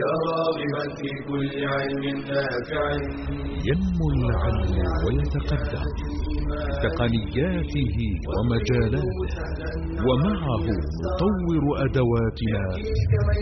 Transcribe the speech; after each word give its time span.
يا 0.00 0.12
راغبا 0.28 0.84
في 0.98 1.10
كل 1.28 1.52
علم 1.74 2.04
نافع. 2.30 2.84
ينمو 3.68 4.06
العلم 4.16 4.76
ويتقدم. 5.04 5.86
تقنياته 6.84 7.96
ومجالاته. 8.32 9.18
ومعه 10.06 10.66
نطور 11.04 11.64
أدواتنا 11.84 12.64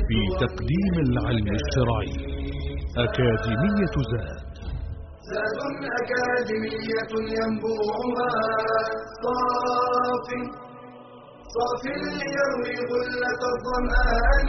في 0.09 0.21
تقديم 0.45 0.95
العلم 1.06 1.48
الشرعي. 1.61 2.14
أكاديمية 3.05 3.97
زاد. 4.13 4.45
زاد 5.31 5.61
أكاديمية 6.01 7.13
ينبوعها 7.39 8.33
صاف 9.23 10.29
صاف 11.55 11.83
ليروي 12.21 12.77
غلة 12.91 13.43
الظمآن. 13.54 14.49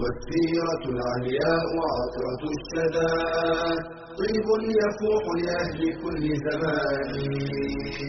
والسيرة 0.00 0.82
العلياء 0.94 1.68
عطرة 1.94 2.42
الشدى. 2.56 3.14
طيب 4.20 4.48
يفوح 4.80 5.24
لأهل 5.44 5.80
كل 6.02 6.24
زمان. 6.46 7.12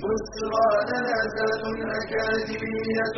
بشرى 0.03 0.70
لنا 0.89 1.16
أكاديمية 2.02 3.17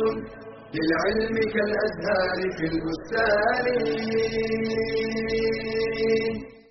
للعلم 0.74 1.36
كالأزهار 1.54 2.38
في 2.56 2.64
البستان. 2.72 3.66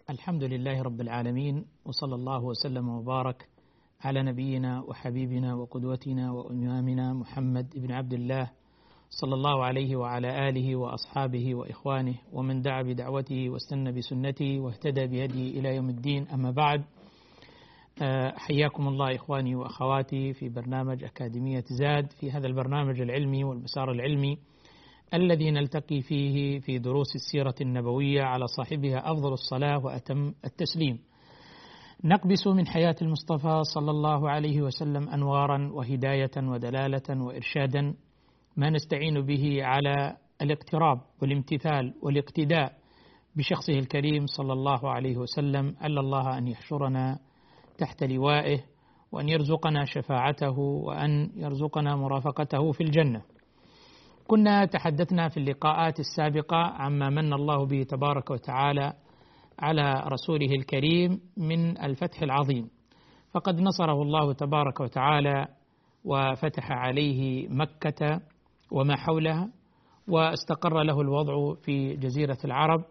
الحمد 0.09 0.43
لله 0.43 0.81
رب 0.81 1.01
العالمين 1.01 1.55
وصلى 1.85 2.15
الله 2.15 2.41
وسلم 2.45 2.89
وبارك 2.89 3.52
على 4.03 4.23
نبينا 4.23 4.81
وحبيبنا 4.81 5.55
وقدوتنا 5.55 6.31
وإمامنا 6.31 7.13
محمد 7.13 7.73
بن 7.75 7.91
عبد 7.91 8.13
الله 8.13 8.51
صلى 9.09 9.33
الله 9.33 9.65
عليه 9.65 9.95
وعلى 9.95 10.49
آله 10.49 10.75
وأصحابه 10.75 11.55
وإخوانه 11.55 12.15
ومن 12.33 12.61
دعا 12.61 12.81
بدعوته 12.81 13.49
واستنى 13.49 13.91
بسنته 13.91 14.59
واهتدى 14.59 15.07
بهديه 15.07 15.59
إلى 15.59 15.75
يوم 15.75 15.89
الدين. 15.89 16.27
أما 16.27 16.51
بعد 16.51 16.83
حياكم 18.37 18.87
الله 18.87 19.15
إخواني 19.15 19.55
وأخواتي 19.55 20.33
في 20.33 20.49
برنامج 20.49 21.03
أكاديمية 21.03 21.63
زاد 21.79 22.11
في 22.11 22.31
هذا 22.31 22.47
البرنامج 22.47 23.01
العلمي 23.01 23.43
والمسار 23.43 23.91
العلمي 23.91 24.37
الذي 25.13 25.51
نلتقي 25.51 26.01
فيه 26.01 26.59
في 26.59 26.79
دروس 26.79 27.15
السيرة 27.15 27.55
النبوية 27.61 28.21
على 28.21 28.47
صاحبها 28.47 29.11
أفضل 29.11 29.33
الصلاة 29.33 29.85
وأتم 29.85 30.33
التسليم. 30.45 30.99
نقبس 32.05 32.47
من 32.47 32.67
حياة 32.67 32.95
المصطفى 33.01 33.61
صلى 33.63 33.91
الله 33.91 34.29
عليه 34.29 34.61
وسلم 34.61 35.09
أنوارا 35.09 35.69
وهداية 35.73 36.31
ودلالة 36.37 37.23
وإرشادا 37.23 37.93
ما 38.57 38.69
نستعين 38.69 39.21
به 39.21 39.63
على 39.63 40.17
الاقتراب 40.41 41.01
والامتثال 41.21 41.93
والاقتداء 42.01 42.73
بشخصه 43.35 43.73
الكريم 43.73 44.25
صلى 44.25 44.53
الله 44.53 44.89
عليه 44.91 45.17
وسلم 45.17 45.75
ألا 45.83 46.01
الله 46.01 46.37
أن 46.37 46.47
يحشرنا 46.47 47.19
تحت 47.77 48.03
لوائه 48.03 48.59
وأن 49.11 49.29
يرزقنا 49.29 49.85
شفاعته 49.85 50.59
وأن 50.59 51.29
يرزقنا 51.35 51.95
مرافقته 51.95 52.71
في 52.71 52.83
الجنة. 52.83 53.21
كنا 54.27 54.65
تحدثنا 54.65 55.29
في 55.29 55.37
اللقاءات 55.37 55.99
السابقة 55.99 56.57
عما 56.57 57.09
من 57.09 57.33
الله 57.33 57.65
به 57.65 57.83
تبارك 57.83 58.31
وتعالى 58.31 58.93
على 59.59 60.03
رسوله 60.07 60.51
الكريم 60.59 61.19
من 61.37 61.77
الفتح 61.81 62.21
العظيم. 62.21 62.69
فقد 63.33 63.59
نصره 63.59 64.01
الله 64.01 64.33
تبارك 64.33 64.79
وتعالى 64.79 65.47
وفتح 66.05 66.71
عليه 66.71 67.47
مكة 67.47 68.21
وما 68.71 68.95
حولها 68.95 69.49
واستقر 70.07 70.83
له 70.83 71.01
الوضع 71.01 71.53
في 71.53 71.95
جزيرة 71.95 72.37
العرب. 72.45 72.83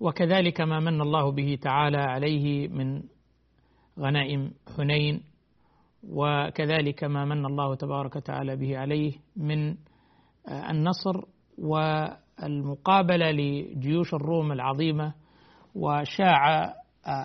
وكذلك 0.00 0.60
ما 0.60 0.80
من 0.80 1.00
الله 1.00 1.32
به 1.32 1.58
تعالى 1.62 1.98
عليه 1.98 2.68
من 2.68 3.02
غنائم 3.98 4.52
حنين 4.76 5.22
وكذلك 6.10 7.04
ما 7.04 7.24
من 7.24 7.46
الله 7.46 7.74
تبارك 7.74 8.16
وتعالى 8.16 8.56
به 8.56 8.78
عليه 8.78 9.12
من 9.36 9.76
النصر 10.48 11.24
والمقابلة 12.44 13.30
لجيوش 13.30 14.14
الروم 14.14 14.52
العظيمة 14.52 15.14
وشاع 15.74 16.74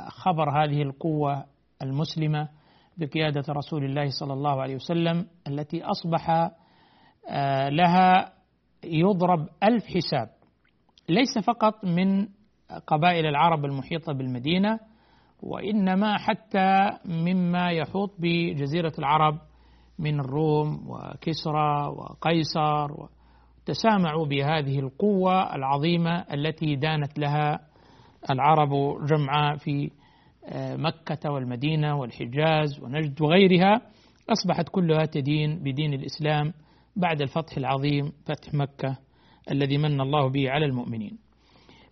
خبر 0.07 0.63
هذه 0.63 0.81
القوة 0.81 1.44
المسلمة 1.81 2.50
بقيادة 2.97 3.44
رسول 3.50 3.85
الله 3.85 4.06
صلى 4.19 4.34
الله 4.34 4.62
عليه 4.62 4.75
وسلم 4.75 5.25
التي 5.47 5.84
أصبح 5.84 6.52
لها 7.69 8.34
يضرب 8.84 9.47
ألف 9.63 9.84
حساب. 9.84 10.30
ليس 11.09 11.46
فقط 11.47 11.86
من 11.86 12.28
قبائل 12.88 13.25
العرب 13.25 13.66
المحيطة 13.66 14.13
بالمدينة 14.13 14.80
وإنما 15.44 16.18
حتى 16.18 16.90
مما 17.06 17.72
يحوط 17.72 18.12
بجزيرة 18.19 18.94
العرب 19.00 19.38
من 20.00 20.19
الروم 20.19 20.90
وكسرى 20.90 21.88
وقيصر 21.88 22.91
تسامعوا 23.69 24.25
بهذه 24.25 24.80
القوة 24.80 25.56
العظيمة 25.56 26.25
التي 26.34 26.75
دانت 26.75 27.19
لها 27.19 27.59
العرب 28.30 28.69
جمعاء 29.06 29.57
في 29.57 29.91
مكة 30.56 31.31
والمدينة 31.31 32.00
والحجاز 32.00 32.84
ونجد 32.84 33.22
وغيرها 33.22 33.81
أصبحت 34.30 34.69
كلها 34.69 35.06
تدين 35.06 35.59
بدين 35.63 35.94
الإسلام 35.94 36.53
بعد 36.96 37.22
الفتح 37.22 37.57
العظيم 37.57 38.12
فتح 38.25 38.53
مكة 38.53 38.97
الذي 39.52 39.78
من 39.78 40.01
الله 40.01 40.30
به 40.30 40.50
على 40.50 40.66
المؤمنين. 40.66 41.18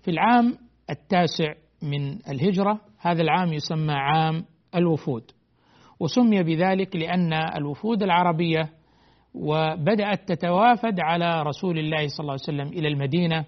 في 0.01 0.11
العام 0.11 0.57
التاسع 0.89 1.53
من 1.83 2.17
الهجرة 2.29 2.81
هذا 2.99 3.21
العام 3.21 3.53
يسمى 3.53 3.93
عام 3.93 4.45
الوفود 4.75 5.31
وسمي 5.99 6.43
بذلك 6.43 6.95
لأن 6.95 7.33
الوفود 7.33 8.03
العربية 8.03 8.69
وبدأت 9.39 10.27
تتوافد 10.31 10.99
على 10.99 11.43
رسول 11.43 11.79
الله 11.79 12.07
صلى 12.07 12.19
الله 12.19 12.31
عليه 12.33 12.43
وسلم 12.43 12.67
إلى 12.79 12.87
المدينة 12.87 13.45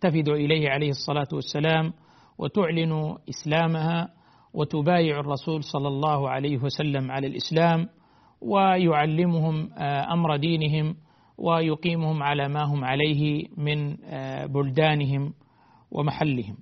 تفد 0.00 0.28
إليه 0.28 0.70
عليه 0.70 0.90
الصلاة 0.90 1.28
والسلام 1.32 1.92
وتعلن 2.38 3.16
إسلامها 3.28 4.08
وتبايع 4.54 5.20
الرسول 5.20 5.64
صلى 5.64 5.88
الله 5.88 6.30
عليه 6.30 6.58
وسلم 6.58 7.10
على 7.10 7.26
الإسلام 7.26 7.88
ويعلمهم 8.40 9.70
أمر 10.12 10.36
دينهم 10.36 10.96
ويقيمهم 11.38 12.22
على 12.22 12.48
ما 12.48 12.62
هم 12.64 12.84
عليه 12.84 13.44
من 13.56 13.96
بلدانهم 14.46 15.32
ومحلهم. 15.90 16.56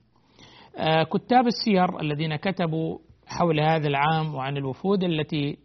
كتاب 1.13 1.47
السير 1.47 2.01
الذين 2.01 2.37
كتبوا 2.37 2.99
حول 3.27 3.61
هذا 3.61 3.89
العام 3.89 4.35
وعن 4.35 4.57
الوفود 4.57 5.05
التي 5.05 5.57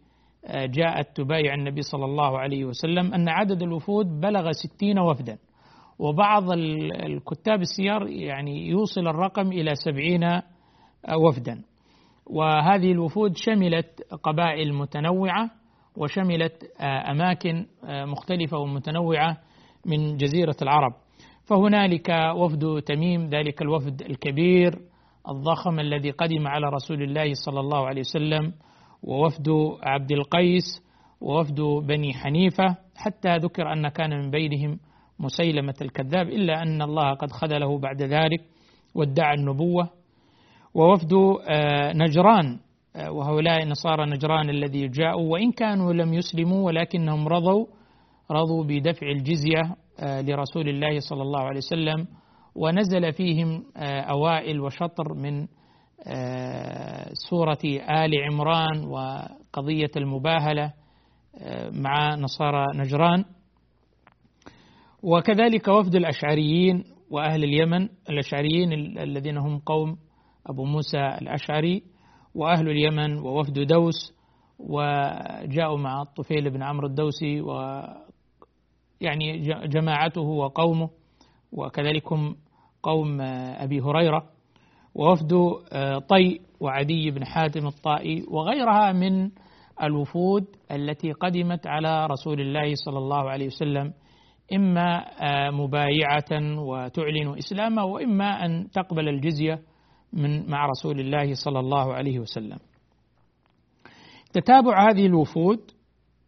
جاءت 0.50 1.16
تبايع 1.16 1.54
النبي 1.54 1.82
صلى 1.82 2.04
الله 2.04 2.38
عليه 2.38 2.64
وسلم 2.64 3.14
أن 3.14 3.28
عدد 3.28 3.62
الوفود 3.62 4.06
بلغ 4.20 4.50
ستين 4.52 4.98
وفدا. 4.98 5.38
وبعض 5.98 6.52
الكتاب 7.06 7.60
السير 7.60 8.06
يعني 8.06 8.68
يوصل 8.68 9.08
الرقم 9.08 9.52
إلى 9.52 9.74
سبعين 9.74 10.40
وفدا. 11.14 11.62
وهذه 12.26 12.92
الوفود 12.92 13.36
شملت 13.36 14.02
قبائل 14.22 14.74
متنوعة 14.74 15.50
وشملت 15.96 16.64
أماكن 16.80 17.66
مختلفة 17.84 18.58
ومتنوعة 18.58 19.36
من 19.86 20.16
جزيرة 20.16 20.56
العرب. 20.62 20.92
فهنالك 21.44 22.08
وفد 22.36 22.82
تميم 22.86 23.26
ذلك 23.26 23.62
الوفد 23.62 24.02
الكبير 24.02 24.78
الضخم 25.28 25.80
الذي 25.80 26.10
قدم 26.10 26.46
على 26.46 26.66
رسول 26.66 27.02
الله 27.02 27.32
صلى 27.46 27.60
الله 27.60 27.86
عليه 27.86 28.00
وسلم 28.00 28.52
ووفد 29.02 29.48
عبد 29.82 30.12
القيس 30.12 30.64
ووفد 31.20 31.60
بني 31.86 32.14
حنيفة 32.14 32.76
حتى 32.96 33.36
ذكر 33.36 33.72
أن 33.72 33.88
كان 33.88 34.10
من 34.10 34.30
بينهم 34.30 34.78
مسيلمة 35.18 35.74
الكذاب 35.82 36.28
إلا 36.28 36.62
أن 36.62 36.82
الله 36.82 37.14
قد 37.14 37.30
خذله 37.32 37.78
بعد 37.78 38.02
ذلك 38.02 38.40
وادعى 38.94 39.34
النبوة. 39.34 39.88
ووفد 40.74 41.12
نجران 41.94 42.58
وهؤلاء 43.10 43.64
نصارى 43.68 44.06
نجران 44.10 44.50
الذي 44.50 44.88
جاءوا 44.88 45.32
وإن 45.32 45.52
كانوا 45.52 45.92
لم 45.92 46.14
يسلموا 46.14 46.66
ولكنهم 46.66 47.28
رضوا 47.28 47.66
رضوا 48.30 48.64
بدفع 48.64 49.06
الجزية 49.06 49.62
لرسول 50.02 50.68
الله 50.68 51.00
صلى 51.00 51.22
الله 51.22 51.40
عليه 51.40 51.56
وسلم 51.58 52.06
ونزل 52.54 53.12
فيهم 53.12 53.64
أوائل 54.10 54.60
وشطر 54.60 55.14
من 55.14 55.46
سورة 57.12 57.58
آل 58.04 58.10
عمران 58.30 58.84
وقضية 58.84 59.90
المباهلة 59.96 60.72
مع 61.70 62.14
نصارى 62.14 62.66
نجران. 62.74 63.24
وكذلك 65.02 65.68
وفد 65.68 65.94
الأشعريين 65.94 66.84
وأهل 67.10 67.44
اليمن 67.44 67.88
الأشعريين 68.10 68.72
الذين 68.98 69.38
هم 69.38 69.58
قوم 69.58 69.96
أبو 70.46 70.64
موسى 70.64 70.98
الأشعري 70.98 71.82
وأهل 72.34 72.68
اليمن 72.68 73.18
ووفد 73.18 73.58
دوس 73.58 74.12
وجاءوا 74.58 75.78
مع 75.78 76.02
الطفيل 76.02 76.50
بن 76.50 76.62
عمرو 76.62 76.86
الدوسي 76.86 77.40
و 77.40 77.82
يعني 79.00 79.38
جماعته 79.66 80.20
وقومه 80.20 80.90
وكذلك 81.52 82.12
هم 82.12 82.36
قوم 82.82 83.20
أبي 83.20 83.80
هريرة. 83.80 84.31
ووفد 84.94 85.32
طي 86.08 86.40
وعدي 86.60 87.10
بن 87.10 87.24
حاتم 87.24 87.66
الطائي 87.66 88.24
وغيرها 88.30 88.92
من 88.92 89.30
الوفود 89.82 90.44
التي 90.72 91.12
قدمت 91.12 91.66
على 91.66 92.06
رسول 92.06 92.40
الله 92.40 92.74
صلى 92.74 92.98
الله 92.98 93.30
عليه 93.30 93.46
وسلم 93.46 93.92
إما 94.54 95.04
مبايعة 95.50 96.58
وتعلن 96.58 97.38
إسلامه 97.38 97.84
وإما 97.84 98.44
أن 98.44 98.70
تقبل 98.70 99.08
الجزية 99.08 99.58
من 100.12 100.50
مع 100.50 100.66
رسول 100.66 101.00
الله 101.00 101.34
صلى 101.34 101.60
الله 101.60 101.94
عليه 101.94 102.18
وسلم. 102.18 102.58
تتابع 104.32 104.90
هذه 104.90 105.06
الوفود 105.06 105.58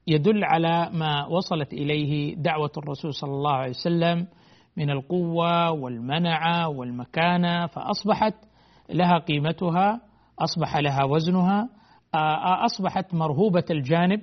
يدل 0.06 0.44
على 0.44 0.90
ما 0.92 1.26
وصلت 1.26 1.72
إليه 1.72 2.34
دعوة 2.34 2.70
الرسول 2.76 3.14
صلى 3.14 3.30
الله 3.30 3.52
عليه 3.52 3.70
وسلم 3.70 4.26
من 4.76 4.90
القوة 4.90 5.70
والمنعة 5.70 6.68
والمكانة 6.68 7.66
فأصبحت 7.66 8.34
لها 8.90 9.18
قيمتها 9.18 10.00
أصبح 10.38 10.76
لها 10.76 11.04
وزنها 11.04 11.68
أصبحت 12.64 13.14
مرهوبة 13.14 13.64
الجانب 13.70 14.20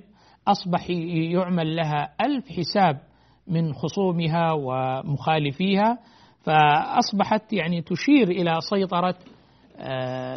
أصبح 0.48 0.90
يعمل 0.90 1.76
لها 1.76 2.14
ألف 2.20 2.44
حساب 2.48 3.00
من 3.46 3.72
خصومها 3.72 4.52
ومخالفيها 4.52 5.98
فأصبحت 6.42 7.52
يعني 7.52 7.82
تشير 7.82 8.28
إلى 8.28 8.58
سيطرة 8.70 9.14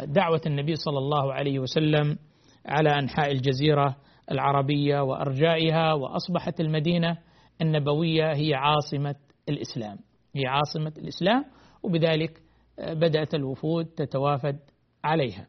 دعوة 0.04 0.40
النبي 0.46 0.74
صلى 0.74 0.98
الله 0.98 1.32
عليه 1.32 1.58
وسلم 1.58 2.18
على 2.66 2.98
أنحاء 2.98 3.32
الجزيرة 3.32 3.96
العربية 4.30 5.00
وأرجائها 5.00 5.92
وأصبحت 5.92 6.60
المدينة 6.60 7.18
النبوية 7.62 8.32
هي 8.34 8.54
عاصمة 8.54 9.14
الإسلام 9.48 9.98
هي 10.36 10.46
عاصمة 10.46 10.92
الإسلام 10.98 11.44
وبذلك 11.82 12.40
بدأت 12.78 13.34
الوفود 13.34 13.84
تتوافد 13.84 14.58
عليها. 15.04 15.46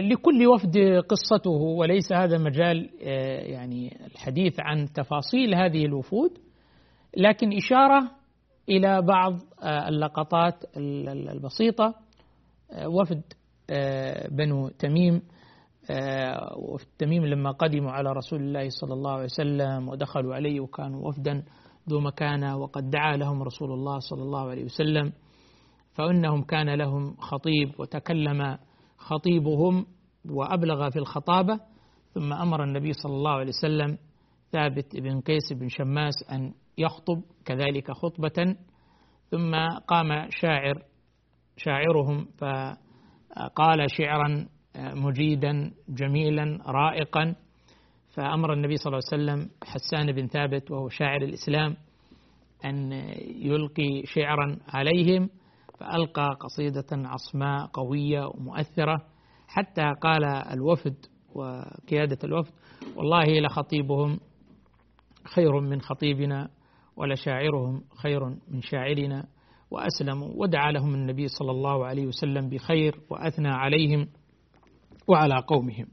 لكل 0.00 0.46
وفد 0.46 0.78
قصته 1.08 1.50
وليس 1.50 2.12
هذا 2.12 2.38
مجال 2.38 2.90
يعني 3.50 4.06
الحديث 4.06 4.60
عن 4.60 4.92
تفاصيل 4.92 5.54
هذه 5.54 5.84
الوفود 5.84 6.38
لكن 7.16 7.56
إشارة 7.56 8.10
إلى 8.68 9.02
بعض 9.02 9.34
اللقطات 9.64 10.64
البسيطة 10.76 11.94
وفد 12.86 13.22
بنو 14.30 14.68
تميم 14.68 15.22
وفد 16.56 16.86
تميم 16.98 17.26
لما 17.26 17.50
قدموا 17.50 17.90
على 17.90 18.12
رسول 18.12 18.40
الله 18.40 18.68
صلى 18.68 18.94
الله 18.94 19.10
عليه 19.12 19.24
وسلم 19.24 19.88
ودخلوا 19.88 20.34
عليه 20.34 20.60
وكانوا 20.60 21.08
وفدا 21.08 21.42
ذو 21.88 22.00
مكانة 22.00 22.56
وقد 22.56 22.90
دعا 22.90 23.16
لهم 23.16 23.42
رسول 23.42 23.72
الله 23.72 23.98
صلى 23.98 24.22
الله 24.22 24.50
عليه 24.50 24.64
وسلم 24.64 25.12
فإنهم 25.92 26.42
كان 26.42 26.74
لهم 26.74 27.16
خطيب 27.16 27.80
وتكلم 27.80 28.58
خطيبهم 28.98 29.86
وأبلغ 30.30 30.90
في 30.90 30.98
الخطابة 30.98 31.60
ثم 32.14 32.32
أمر 32.32 32.64
النبي 32.64 32.92
صلى 32.92 33.12
الله 33.12 33.30
عليه 33.30 33.48
وسلم 33.48 33.98
ثابت 34.52 34.96
بن 34.96 35.20
قيس 35.20 35.52
بن 35.52 35.68
شماس 35.68 36.14
أن 36.32 36.54
يخطب 36.78 37.22
كذلك 37.44 37.90
خطبة 37.92 38.56
ثم 39.30 39.54
قام 39.88 40.26
شاعر 40.30 40.82
شاعرهم 41.56 42.28
فقال 42.38 43.90
شعرا 43.90 44.46
مجيدا 44.76 45.72
جميلا 45.88 46.58
رائقا 46.66 47.34
فأمر 48.18 48.52
النبي 48.52 48.76
صلى 48.76 48.86
الله 48.90 49.00
عليه 49.12 49.22
وسلم 49.22 49.50
حسان 49.64 50.12
بن 50.12 50.26
ثابت 50.26 50.70
وهو 50.70 50.88
شاعر 50.88 51.22
الإسلام 51.22 51.76
أن 52.64 52.92
يلقي 53.22 54.02
شعرا 54.04 54.58
عليهم 54.68 55.30
فألقى 55.80 56.36
قصيدة 56.40 56.86
عصماء 56.92 57.66
قوية 57.66 58.26
ومؤثرة 58.26 59.04
حتى 59.48 59.92
قال 60.02 60.24
الوفد 60.24 60.94
وقيادة 61.34 62.18
الوفد 62.24 62.52
والله 62.96 63.40
لخطيبهم 63.40 64.20
خير 65.34 65.60
من 65.60 65.80
خطيبنا 65.80 66.50
ولشاعرهم 66.96 67.82
خير 68.02 68.24
من 68.48 68.62
شاعرنا 68.62 69.26
وأسلموا 69.70 70.28
ودعا 70.34 70.72
لهم 70.72 70.94
النبي 70.94 71.28
صلى 71.28 71.50
الله 71.50 71.86
عليه 71.86 72.06
وسلم 72.06 72.48
بخير 72.48 73.00
وأثنى 73.10 73.48
عليهم 73.48 74.08
وعلى 75.08 75.42
قومهم. 75.46 75.86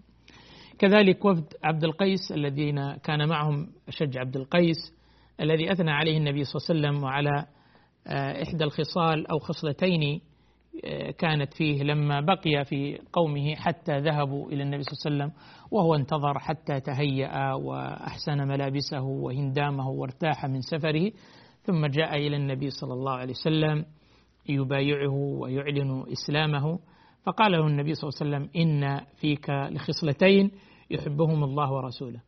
كذلك 0.79 1.25
وفد 1.25 1.53
عبد 1.63 1.83
القيس 1.83 2.31
الذين 2.31 2.95
كان 2.95 3.29
معهم 3.29 3.67
أشج 3.87 4.17
عبد 4.17 4.35
القيس 4.35 4.93
الذي 5.41 5.71
أثنى 5.71 5.91
عليه 5.91 6.17
النبي 6.17 6.43
صلى 6.43 6.59
الله 6.75 6.87
عليه 6.87 6.97
وسلم 6.97 7.03
وعلى 7.03 7.45
إحدى 8.43 8.63
الخصال 8.63 9.27
أو 9.27 9.39
خصلتين 9.39 10.21
كانت 11.17 11.53
فيه 11.53 11.83
لما 11.83 12.21
بقي 12.21 12.65
في 12.65 12.99
قومه 13.13 13.55
حتى 13.55 13.97
ذهبوا 13.97 14.51
إلى 14.51 14.63
النبي 14.63 14.83
صلى 14.83 15.11
الله 15.11 15.23
عليه 15.23 15.33
وسلم 15.33 15.41
وهو 15.71 15.95
انتظر 15.95 16.39
حتى 16.39 16.79
تهيأ 16.79 17.53
وأحسن 17.53 18.47
ملابسه 18.47 19.01
وهندامه 19.01 19.89
وارتاح 19.89 20.45
من 20.45 20.61
سفره 20.61 21.11
ثم 21.63 21.85
جاء 21.85 22.15
إلى 22.15 22.35
النبي 22.35 22.69
صلى 22.69 22.93
الله 22.93 23.11
عليه 23.13 23.31
وسلم 23.33 23.85
يبايعه 24.49 25.13
ويعلن 25.13 26.03
إسلامه. 26.11 26.79
فقال 27.25 27.51
له 27.51 27.67
النبي 27.67 27.93
صلى 27.93 28.09
الله 28.09 28.19
عليه 28.21 28.45
وسلم 28.45 28.61
إن 28.61 29.01
فيك 29.15 29.49
لخصلتين 29.49 30.51
يحبهم 30.91 31.43
الله 31.43 31.71
ورسوله. 31.71 32.21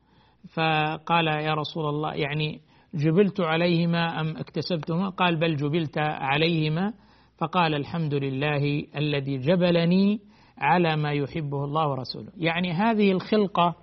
فقال 0.53 1.27
يا 1.27 1.53
رسول 1.53 1.89
الله 1.89 2.13
يعني 2.13 2.61
جبلت 2.93 3.41
عليهما 3.41 4.21
أم 4.21 4.37
اكتسبتهما؟ 4.37 5.09
قال 5.09 5.39
بل 5.39 5.55
جبلت 5.55 5.97
عليهما. 5.97 6.93
فقال 7.37 7.75
الحمد 7.75 8.13
لله 8.13 8.83
الذي 8.95 9.37
جبلني 9.37 10.19
على 10.57 10.95
ما 10.95 11.11
يحبه 11.11 11.63
الله 11.63 11.87
ورسوله. 11.89 12.31
يعني 12.37 12.71
هذه 12.71 13.11
الخلقة 13.11 13.75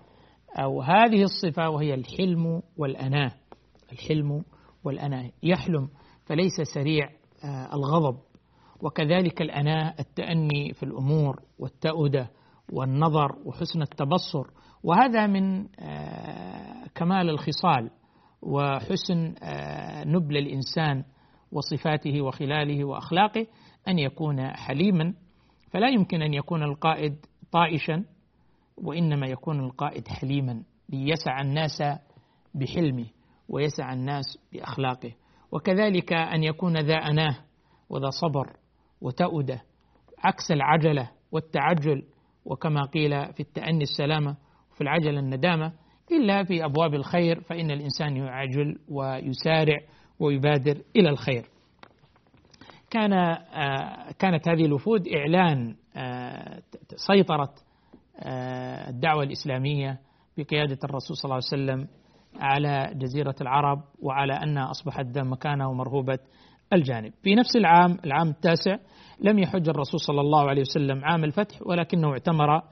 أو 0.58 0.82
هذه 0.82 1.22
الصفة 1.22 1.68
وهي 1.68 1.94
الحلم 1.94 2.62
والأناة. 2.76 3.32
الحلم 3.92 4.42
والأناة. 4.84 5.30
يحلم 5.42 5.88
فليس 6.26 6.60
سريع 6.74 7.08
الغضب. 7.74 8.18
وكذلك 8.84 9.42
الأناة 9.42 9.94
التأني 10.00 10.72
في 10.72 10.82
الأمور 10.82 11.42
والتأودة 11.58 12.30
والنظر 12.72 13.36
وحسن 13.44 13.82
التبصر. 13.82 14.50
وهذا 14.82 15.26
من 15.26 15.66
كمال 16.94 17.30
الخصال 17.30 17.90
وحسن 18.42 19.34
نبل 20.06 20.36
الإنسان 20.36 21.04
وصفاته 21.52 22.22
وخلاله 22.22 22.84
وأخلاقه 22.84 23.46
أن 23.88 23.98
يكون 23.98 24.46
حليما. 24.56 25.14
فلا 25.70 25.88
يمكن 25.88 26.22
أن 26.22 26.34
يكون 26.34 26.62
القائد 26.62 27.16
طائشا 27.52 28.04
وإنما 28.76 29.26
يكون 29.26 29.60
القائد 29.60 30.08
حليما 30.08 30.62
ليسع 30.88 31.40
الناس 31.40 31.82
بحلمه 32.54 33.06
ويسع 33.48 33.92
الناس 33.92 34.24
بأخلاقه. 34.52 35.12
وكذلك 35.52 36.12
أن 36.12 36.42
يكون 36.42 36.78
ذا 36.78 36.94
أناة 36.94 37.36
وذا 37.90 38.10
صبر 38.10 38.56
وتأودة 39.04 39.62
عكس 40.18 40.50
العجلة 40.50 41.10
والتعجل 41.32 42.02
وكما 42.44 42.84
قيل 42.84 43.32
في 43.32 43.40
التأني 43.40 43.82
السلامة 43.82 44.36
وفي 44.72 44.80
العجلة 44.80 45.20
الندامة 45.20 45.72
إلا 46.12 46.44
في 46.44 46.64
أبواب 46.64 46.94
الخير 46.94 47.40
فإن 47.40 47.70
الإنسان 47.70 48.16
يعجل 48.16 48.78
ويسارع 48.88 49.78
ويبادر 50.20 50.76
إلى 50.96 51.08
الخير. 51.08 51.44
كان 52.90 53.10
كانت 54.18 54.48
هذه 54.48 54.64
الوفود 54.64 55.08
إعلان 55.08 55.76
سيطرة 56.96 57.54
الدعوة 58.88 59.22
الإسلامية 59.22 59.98
بقيادة 60.38 60.78
الرسول 60.84 61.16
صلى 61.16 61.24
الله 61.24 61.34
عليه 61.34 61.46
وسلم 61.62 61.88
على 62.40 62.92
جزيرة 62.94 63.34
العرب 63.40 63.82
وعلى 64.02 64.32
أنها 64.32 64.70
أصبحت 64.70 65.18
مكانة 65.18 65.68
ومرهوبة 65.68 66.18
الجانب. 66.72 67.12
في 67.22 67.34
نفس 67.34 67.56
العام 67.56 67.98
العام 68.04 68.28
التاسع 68.28 68.76
لم 69.20 69.38
يحج 69.38 69.68
الرسول 69.68 70.00
صلى 70.00 70.20
الله 70.20 70.48
عليه 70.48 70.60
وسلم 70.60 71.04
عام 71.04 71.24
الفتح 71.24 71.62
ولكنه 71.66 72.12
اعتمر 72.12 72.62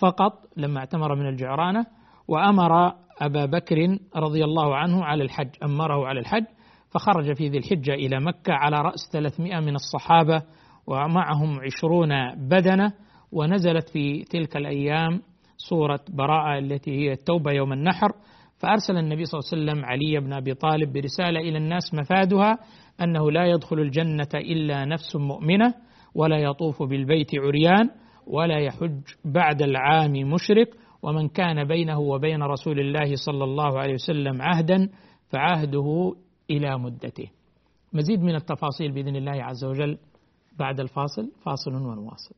فقط 0.00 0.32
لما 0.56 0.78
اعتمر 0.78 1.14
من 1.14 1.28
الجعرانة 1.28 1.86
وأمر 2.28 2.92
أبا 3.20 3.46
بكر 3.46 3.98
رضي 4.16 4.44
الله 4.44 4.76
عنه 4.76 5.04
على 5.04 5.24
الحج 5.24 5.50
أمره 5.64 6.06
على 6.06 6.20
الحج 6.20 6.44
فخرج 6.90 7.36
في 7.36 7.48
ذي 7.48 7.58
الحجة 7.58 7.94
إلى 7.94 8.20
مكة 8.20 8.52
على 8.52 8.80
رأس 8.80 9.10
300 9.12 9.60
من 9.60 9.74
الصحابة 9.74 10.42
ومعهم 10.86 11.60
عشرون 11.60 12.34
بدنة 12.34 12.92
ونزلت 13.32 13.88
في 13.88 14.22
تلك 14.22 14.56
الأيام 14.56 15.22
سورة 15.56 16.00
براءة 16.08 16.58
التي 16.58 16.90
هي 16.90 17.12
التوبة 17.12 17.52
يوم 17.52 17.72
النحر 17.72 18.12
فأرسل 18.58 18.96
النبي 18.96 19.24
صلى 19.24 19.40
الله 19.40 19.50
عليه 19.52 19.62
وسلم 19.62 19.84
علي 19.84 20.20
بن 20.20 20.32
أبي 20.32 20.54
طالب 20.54 20.92
برسالة 20.92 21.40
إلى 21.40 21.58
الناس 21.58 21.94
مفادها 21.94 22.58
أنه 23.02 23.30
لا 23.30 23.46
يدخل 23.46 23.78
الجنة 23.80 24.28
إلا 24.34 24.84
نفس 24.84 25.16
مؤمنة 25.16 25.74
ولا 26.14 26.36
يطوف 26.36 26.82
بالبيت 26.82 27.30
عريان 27.34 27.90
ولا 28.26 28.58
يحج 28.58 29.00
بعد 29.24 29.62
العام 29.62 30.12
مشرك 30.12 30.68
ومن 31.02 31.28
كان 31.28 31.64
بينه 31.64 32.00
وبين 32.00 32.42
رسول 32.42 32.80
الله 32.80 33.14
صلى 33.26 33.44
الله 33.44 33.78
عليه 33.78 33.94
وسلم 33.94 34.42
عهدا 34.42 34.88
فعهده 35.30 36.14
إلى 36.50 36.78
مدته. 36.78 37.30
مزيد 37.92 38.20
من 38.20 38.34
التفاصيل 38.34 38.92
بإذن 38.92 39.16
الله 39.16 39.44
عز 39.44 39.64
وجل 39.64 39.98
بعد 40.58 40.80
الفاصل 40.80 41.30
فاصل 41.44 41.74
ونواصل. 41.74 42.34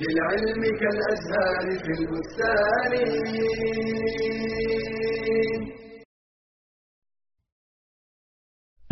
للعلم 0.00 0.62
كالأزهار 0.80 1.66
في 1.84 1.92
البستان 2.00 2.92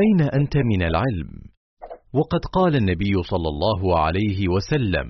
أين 0.02 0.20
أنت 0.20 0.56
من 0.56 0.82
العلم؟ 0.82 1.30
وقد 2.14 2.40
قال 2.52 2.76
النبي 2.76 3.22
صلى 3.22 3.48
الله 3.48 3.98
عليه 3.98 4.48
وسلم: 4.48 5.08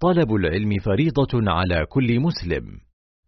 طلب 0.00 0.34
العلم 0.34 0.78
فريضة 0.84 1.50
على 1.50 1.86
كل 1.86 2.20
مسلم، 2.20 2.64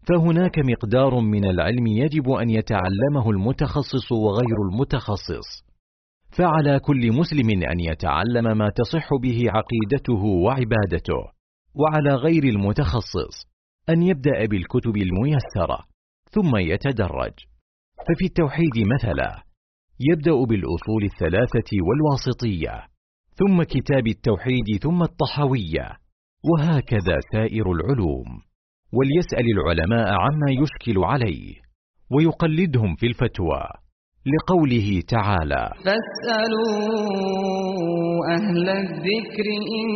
فهناك 0.09 0.59
مقدار 0.59 1.21
من 1.21 1.45
العلم 1.45 1.87
يجب 1.87 2.31
أن 2.31 2.51
يتعلمه 2.51 3.31
المتخصص 3.31 4.13
وغير 4.13 4.57
المتخصص، 4.73 5.49
فعلى 6.39 6.81
كل 6.81 7.13
مسلم 7.13 7.51
أن 7.51 7.81
يتعلم 7.81 8.59
ما 8.59 8.71
تصح 8.71 9.09
به 9.23 9.45
عقيدته 9.49 10.25
وعبادته، 10.45 11.23
وعلى 11.75 12.15
غير 12.15 12.45
المتخصص 12.45 13.47
أن 13.89 14.03
يبدأ 14.03 14.47
بالكتب 14.47 14.97
الميسرة، 14.97 15.79
ثم 16.31 16.57
يتدرج. 16.57 17.35
ففي 18.07 18.25
التوحيد 18.25 18.77
مثلا 18.95 19.50
يبدأ 20.09 20.45
بالأصول 20.49 21.05
الثلاثة 21.05 21.71
والواسطية 21.87 22.75
ثم 23.35 23.63
كتاب 23.63 24.07
التوحيد 24.07 24.69
ثم 24.83 25.03
الطحوية 25.03 25.87
وهكذا 26.51 27.17
سائر 27.33 27.73
العلوم. 27.73 28.29
وليسأل 28.93 29.47
العلماء 29.55 30.09
عما 30.13 30.51
يشكل 30.51 31.05
عليه 31.05 31.55
ويقلدهم 32.11 32.95
في 32.95 33.07
الفتوى 33.07 33.63
لقوله 34.33 35.03
تعالى 35.09 35.71
فاسألوا 35.85 36.71
أهل 38.37 38.69
الذكر 38.69 39.47
إن 39.81 39.89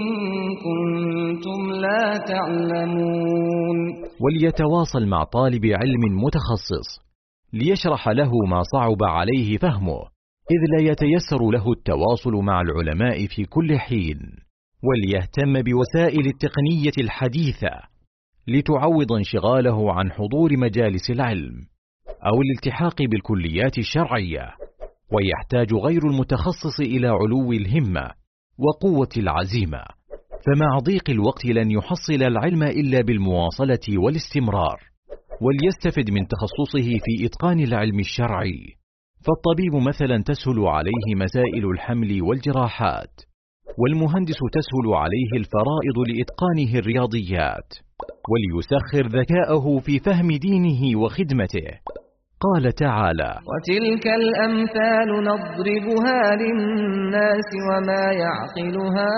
كنتم 0.64 1.72
لا 1.72 2.16
تعلمون. 2.16 3.76
وليتواصل 4.20 5.06
مع 5.06 5.24
طالب 5.24 5.64
علم 5.66 6.22
متخصص 6.24 7.03
ليشرح 7.54 8.08
له 8.08 8.30
ما 8.48 8.62
صعب 8.62 9.02
عليه 9.02 9.58
فهمه 9.58 10.00
إذ 10.50 10.60
لا 10.76 10.90
يتيسر 10.90 11.50
له 11.50 11.72
التواصل 11.72 12.32
مع 12.32 12.60
العلماء 12.60 13.26
في 13.26 13.44
كل 13.44 13.78
حين 13.78 14.18
وليهتم 14.82 15.62
بوسائل 15.62 16.26
التقنية 16.26 16.92
الحديثة 17.04 17.70
لتعوض 18.48 19.12
انشغاله 19.12 19.92
عن 19.92 20.12
حضور 20.12 20.56
مجالس 20.56 21.10
العلم 21.10 21.52
أو 22.08 22.42
الالتحاق 22.42 23.02
بالكليات 23.02 23.78
الشرعية 23.78 24.54
ويحتاج 25.12 25.74
غير 25.74 26.06
المتخصص 26.06 26.80
إلى 26.80 27.08
علو 27.08 27.52
الهمة 27.52 28.10
وقوة 28.58 29.08
العزيمة 29.16 29.84
فمع 30.46 30.78
ضيق 30.78 31.10
الوقت 31.10 31.44
لن 31.44 31.70
يحصل 31.70 32.22
العلم 32.22 32.62
إلا 32.62 33.00
بالمواصلة 33.00 33.98
والاستمرار. 33.98 34.93
وليستفد 35.40 36.10
من 36.10 36.26
تخصصه 36.28 36.88
في 37.04 37.26
إتقان 37.26 37.60
العلم 37.60 37.98
الشرعي. 37.98 38.84
فالطبيب 39.26 39.74
مثلا 39.88 40.22
تسهل 40.22 40.66
عليه 40.66 41.14
مسائل 41.16 41.70
الحمل 41.70 42.22
والجراحات 42.22 43.14
والمهندس 43.78 44.38
تسهل 44.52 44.86
عليه 44.94 45.32
الفرائض 45.40 45.98
لإتقانه 46.08 46.78
الرياضيات 46.78 47.68
وليسخر 48.30 49.04
ذكاءه 49.20 49.78
في 49.78 49.98
فهم 49.98 50.30
دينه 50.30 50.98
وخدمته. 51.00 51.68
قال 52.40 52.72
تعالى 52.72 53.38
وتلك 53.50 54.06
الأمثال 54.06 55.08
نضربها 55.24 56.36
للناس 56.36 57.48
وما 57.70 58.12
يعقلها 58.12 59.14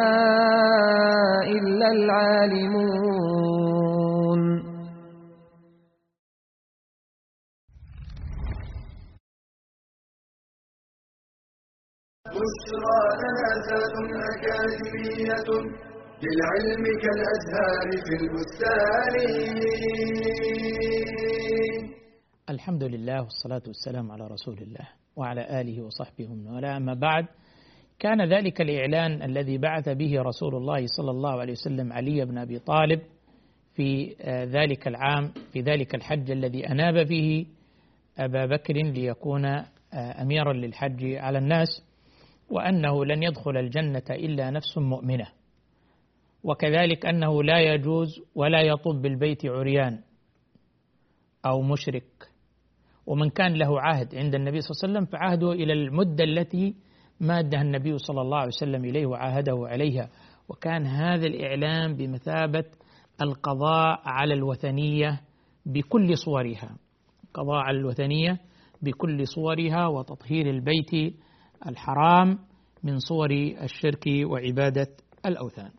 إلا 1.57 1.89
العالمون. 1.93 3.27
بشرى 12.35 13.01
لنا 13.23 14.27
أكاديمية 14.35 15.49
للعلم 16.23 16.85
كالأزهار 17.03 17.89
في 18.07 18.15
البستان. 18.23 19.15
الحمد 22.51 22.85
لله 22.85 23.23
والصلاة 23.23 23.63
والسلام 23.67 24.13
على 24.13 24.27
رسول 24.27 24.59
الله 24.59 24.89
وعلى 25.17 25.61
آله 25.61 25.83
وصحبه 25.83 26.31
ومن 26.31 26.49
والاه. 26.49 26.77
أما 26.77 26.95
بعد 26.95 27.25
كان 27.99 28.33
ذلك 28.35 28.61
الإعلان 28.61 29.23
الذي 29.23 29.59
بعث 29.59 29.89
به 29.89 30.23
رسول 30.23 30.55
الله 30.55 30.87
صلى 30.87 31.11
الله 31.11 31.41
عليه 31.41 31.53
وسلم 31.53 31.93
علي 31.93 32.25
بن 32.25 32.39
أبي 32.39 32.59
طالب 32.59 33.01
في 33.75 34.17
آه، 34.21 34.45
ذلك 34.45 34.89
العام 34.89 35.33
في 35.53 35.61
ذلك 35.61 35.95
الحج 35.95 36.31
الذي 36.31 36.69
أناب 36.69 37.07
فيه 37.07 37.47
أبا 38.19 38.47
بكر 38.47 38.75
ليكون 38.75 39.45
آه، 39.45 39.67
أميرا 40.23 40.53
للحج 40.53 41.05
على 41.05 41.39
الناس. 41.39 41.86
وأنه 42.51 43.05
لن 43.05 43.23
يدخل 43.23 43.57
الجنة 43.57 44.05
إلا 44.11 44.51
نفس 44.51 44.79
مؤمنة. 44.79 45.27
وكذلك 46.43 47.07
أنه 47.07 47.43
لا 47.43 47.75
يجوز 47.75 48.21
ولا 48.35 48.61
يطب 48.61 49.03
بالبيت 49.03 49.47
عريان 49.47 50.01
أو 51.47 51.63
مشرك. 51.63 52.07
ومن 53.07 53.31
كان 53.31 53.55
له 53.55 53.81
عهد 53.81 54.15
عند 54.15 54.35
النبي 54.35 54.61
صلى 54.61 54.71
الله 54.71 54.83
عليه 54.83 54.93
وسلم 54.93 55.05
فعهده 55.13 55.53
إلى 55.53 55.73
المدة 55.73 56.25
التي 56.25 56.75
مادها 57.21 57.63
النبي 57.63 57.99
صلى 57.99 58.21
الله 58.21 58.39
عليه 58.39 58.49
وسلم 58.57 58.85
إليه 58.85 59.07
وعاهده 59.07 59.57
عليها. 59.67 60.11
وكان 60.49 60.87
هذا 60.87 61.27
الإعلام 61.27 61.95
بمثابة 61.97 62.65
القضاء 63.23 64.01
على 64.05 64.35
الوثنية 64.35 65.21
بكل 65.67 66.17
صورها. 66.19 66.77
قضاء 67.35 67.57
على 67.57 67.79
الوثنية 67.79 68.41
بكل 68.83 69.27
صورها 69.27 69.87
وتطهير 69.87 70.51
البيت 70.51 71.15
الحرام 71.69 72.39
من 72.85 72.99
صور 72.99 73.31
الشرك 73.63 74.05
وعبادة 74.25 74.87
الأوثان. 75.27 75.71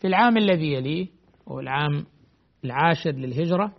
في 0.00 0.06
العام 0.06 0.36
الذي 0.36 0.72
يليه 0.72 1.06
وهو 1.46 1.60
العام 1.60 2.06
العاشر 2.64 3.10
للهجرة 3.10 3.72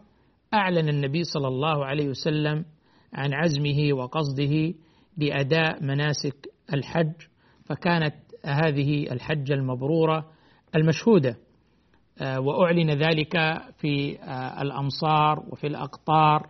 أعلن 0.54 0.90
النبي 0.90 1.24
صلى 1.24 1.48
الله 1.48 1.86
عليه 1.86 2.10
وسلم 2.10 2.66
عن 3.14 3.34
عزمه 3.34 3.94
وقصده 3.94 4.74
لأداء 5.18 5.84
مناسك 5.84 6.48
الحج 6.74 7.14
فكانت 7.66 8.16
هذه 8.46 9.12
الحجة 9.12 9.54
المبرورة 9.54 10.32
المشهودة. 10.76 11.38
آه، 12.22 12.40
وأعلن 12.40 12.90
ذلك 12.92 13.34
في 13.78 14.20
آه، 14.20 14.62
الأمصار 14.62 15.44
وفي 15.50 15.68
الأقطار 15.68 16.50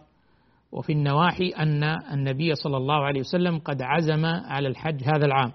وفي 0.71 0.91
النواحي 0.93 1.49
أن 1.49 1.83
النبي 2.13 2.55
صلى 2.55 2.77
الله 2.77 3.05
عليه 3.05 3.19
وسلم 3.19 3.59
قد 3.59 3.81
عزم 3.81 4.25
على 4.25 4.67
الحج 4.67 5.03
هذا 5.03 5.25
العام. 5.25 5.51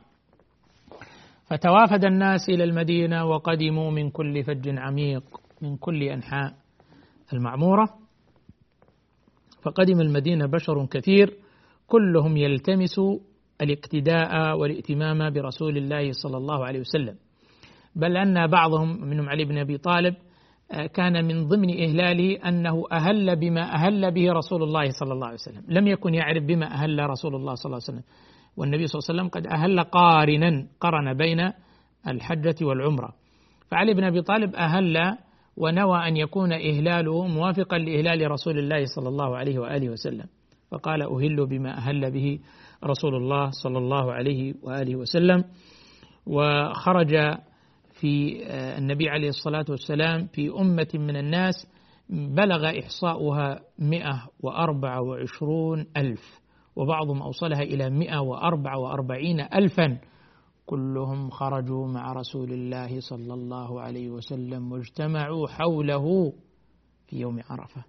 فتوافد 1.47 2.05
الناس 2.05 2.49
إلى 2.49 2.65
المدينة 2.65 3.25
وقدموا 3.25 3.91
من 3.91 4.11
كل 4.11 4.45
فج 4.45 4.79
عميق 4.79 5.23
من 5.63 5.77
كل 5.77 6.03
أنحاء 6.03 6.55
المعمورة. 7.33 7.89
فقدم 9.63 10.01
المدينة 10.01 10.47
بشر 10.47 10.87
كثير 10.87 11.37
كلهم 11.87 12.37
يلتمس 12.37 13.01
الاقتداء 13.63 14.59
والائتمام 14.59 15.31
برسول 15.31 15.77
الله 15.77 16.13
صلى 16.13 16.37
الله 16.37 16.67
عليه 16.67 16.81
وسلم. 16.81 17.17
بل 17.97 18.17
أن 18.17 18.47
بعضهم 18.47 19.05
منهم 19.07 19.29
علي 19.29 19.45
بن 19.45 19.59
أبي 19.59 19.79
طالب 19.79 20.15
كان 20.95 21.25
من 21.25 21.49
ضمن 21.49 21.71
إهلاله 21.71 22.49
أنه 22.49 22.85
أهل 22.93 23.37
بما 23.37 23.75
أهل 23.75 24.11
به 24.11 24.33
رسول 24.33 24.63
الله 24.63 24.91
صلى 24.91 25.13
الله 25.13 25.27
عليه 25.27 25.35
وسلم. 25.37 25.63
لم 25.69 25.87
يكن 25.87 26.15
يعرف 26.15 26.45
بما 26.45 26.67
أهل 26.67 27.11
رسول 27.11 27.35
الله 27.35 27.55
صلى 27.55 27.71
الله 27.71 27.81
عليه 27.89 27.99
وسلم. 27.99 28.03
والنبي 28.57 28.87
صلى 28.87 28.99
الله 28.99 29.09
عليه 29.09 29.21
وسلم 29.21 29.29
قد 29.29 29.47
أهل 29.47 29.81
قارنا 29.81 30.67
قرن 30.81 31.15
بين 31.15 31.53
الحجة 32.09 32.55
والعمرة. 32.63 33.13
فعلي 33.71 33.95
بن 33.95 34.05
أبي 34.05 34.23
طالب 34.23 34.55
أهل 34.55 35.17
ونوى 35.57 36.09
أن 36.09 36.17
يكون 36.17 36.53
إهلاله 36.53 37.27
موافقا 37.27 37.79
لإهلال 37.79 38.31
رسول 38.31 38.59
الله 38.59 38.85
صلى 38.85 39.09
الله 39.09 39.37
عليه 39.37 39.59
وآله 39.59 39.91
وسلم. 39.91 40.27
فقال 40.71 41.03
أهل 41.03 41.47
بما 41.47 41.79
أهل 41.79 42.11
به 42.11 42.39
رسول 42.85 43.15
الله 43.15 43.51
صلى 43.51 43.79
الله 43.79 44.13
عليه 44.13 44.55
وآله 44.63 44.97
وسلم. 44.97 45.45
وخرج 46.27 47.15
في 48.01 48.45
آه، 48.45 48.79
النبي 48.79 49.09
عليه 49.09 49.29
الصلاة 49.29 49.65
والسلام 49.69 50.27
في 50.27 50.51
أمة 50.51 50.89
من 50.95 51.17
الناس 51.17 51.67
بلغ 52.11 52.79
إحصاؤها 52.79 53.61
124 53.79 55.87
ألف 55.97 56.41
وبعضهم 56.77 57.23
أوصلها 57.23 57.63
إلى 57.63 57.91
144 57.91 59.41
ألفا. 59.41 59.99
كلهم 60.67 61.31
خرجوا 61.31 61.87
مع 61.87 62.13
رسول 62.13 62.53
الله 62.53 63.01
صلى 63.01 63.35
الله 63.35 63.81
عليه 63.81 64.11
وسلم 64.11 64.73
واجتمعوا 64.73 65.49
حوله 65.49 66.33
في 67.07 67.17
يوم 67.17 67.41
عرفة. 67.51 67.85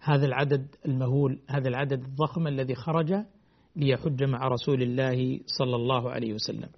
هذا 0.00 0.26
العدد 0.26 0.66
المهول 0.86 1.38
هذا 1.48 1.68
العدد 1.68 2.04
الضخم 2.04 2.46
الذي 2.46 2.74
خرج 2.74 3.14
ليحج 3.76 4.24
مع 4.24 4.48
رسول 4.48 4.82
الله 4.82 5.40
صلى 5.46 5.76
الله 5.76 6.10
عليه 6.10 6.34
وسلم. 6.34 6.68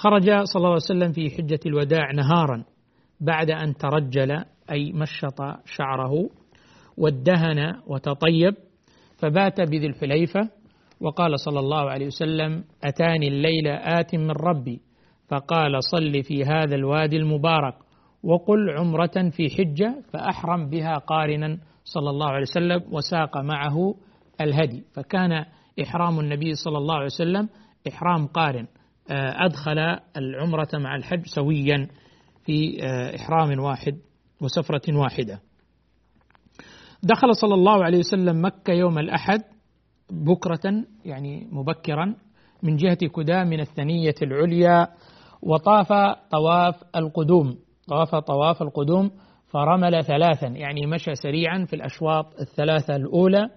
خرج 0.00 0.24
صلى 0.24 0.56
الله 0.56 0.68
عليه 0.68 0.90
وسلم 0.90 1.12
في 1.12 1.30
حجة 1.30 1.60
الوداع 1.66 2.12
نهارا 2.12 2.64
بعد 3.20 3.50
أن 3.50 3.74
ترجل 3.74 4.44
أي 4.70 4.92
مشط 4.92 5.40
شعره 5.64 6.30
وادهن 6.96 7.74
وتطيب 7.86 8.54
فبات 9.18 9.60
بذي 9.60 9.86
الحليفة 9.86 10.40
وقال 11.00 11.40
صلى 11.40 11.60
الله 11.60 11.90
عليه 11.90 12.06
وسلم 12.06 12.64
أتاني 12.84 13.28
الليل 13.28 13.66
آت 13.68 14.14
من 14.14 14.30
ربي. 14.30 14.80
فقال 15.28 15.84
صل 15.84 16.22
في 16.22 16.44
هذا 16.44 16.74
الوادي 16.74 17.16
المبارك 17.16 17.74
وقل 18.22 18.70
عمرة 18.78 19.30
في 19.30 19.48
حجة 19.50 20.02
فأحرم 20.12 20.68
بها 20.70 20.98
قارنا 20.98 21.58
صلى 21.84 22.10
الله 22.10 22.30
عليه 22.30 22.46
وسلم 22.50 22.82
وساق 22.92 23.36
معه 23.38 23.94
الهدي. 24.40 24.84
فكان 24.94 25.44
إحرام 25.82 26.20
النبي 26.20 26.54
صلى 26.54 26.78
الله 26.78 26.94
عليه 26.94 27.04
وسلم 27.04 27.48
إحرام 27.88 28.26
قارن. 28.26 28.66
أدخل 29.16 29.78
العمرة 30.16 30.68
مع 30.74 30.96
الحج 30.96 31.26
سويا 31.26 31.88
في 32.44 32.84
آه، 32.84 33.16
إحرام 33.16 33.60
واحد 33.60 33.98
وسفرة 34.42 34.96
واحدة. 34.96 35.40
دخل 37.02 37.34
صلى 37.34 37.54
الله 37.54 37.84
عليه 37.84 37.98
وسلم 37.98 38.44
مكة 38.44 38.72
يوم 38.72 38.98
الأحد 38.98 39.40
بكرة 40.10 40.84
يعني 41.04 41.48
مبكرا 41.52 42.14
من 42.62 42.76
جهة 42.76 42.98
كدام 43.16 43.48
من 43.48 43.60
الثنية 43.60 44.14
العليا 44.22 44.88
وطاف 45.42 45.88
طواف 46.30 46.74
القدوم. 46.96 47.58
طاف 47.88 48.14
طواف 48.14 48.62
القدوم 48.62 49.10
فرمل 49.48 50.04
ثلاثا 50.04 50.46
يعني 50.46 50.86
مشى 50.86 51.14
سريعا 51.14 51.64
في 51.64 51.76
الأشواط 51.76 52.40
الثلاثة 52.40 52.96
الأولى 52.96 53.48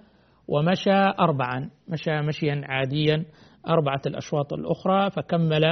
ومشى 0.48 1.14
أربعا 1.20 1.70
مشى 1.88 2.22
مشيا 2.22 2.62
عاديا. 2.66 3.26
أربعة 3.68 4.02
الأشواط 4.06 4.54
الأخرى 4.54 5.12
فكمل 5.12 5.64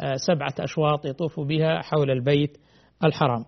آه، 0.00 0.14
سبعة 0.16 0.54
أشواط 0.60 1.06
يطوف 1.06 1.40
بها 1.40 1.82
حول 1.82 2.10
البيت 2.10 2.58
الحرام. 3.04 3.44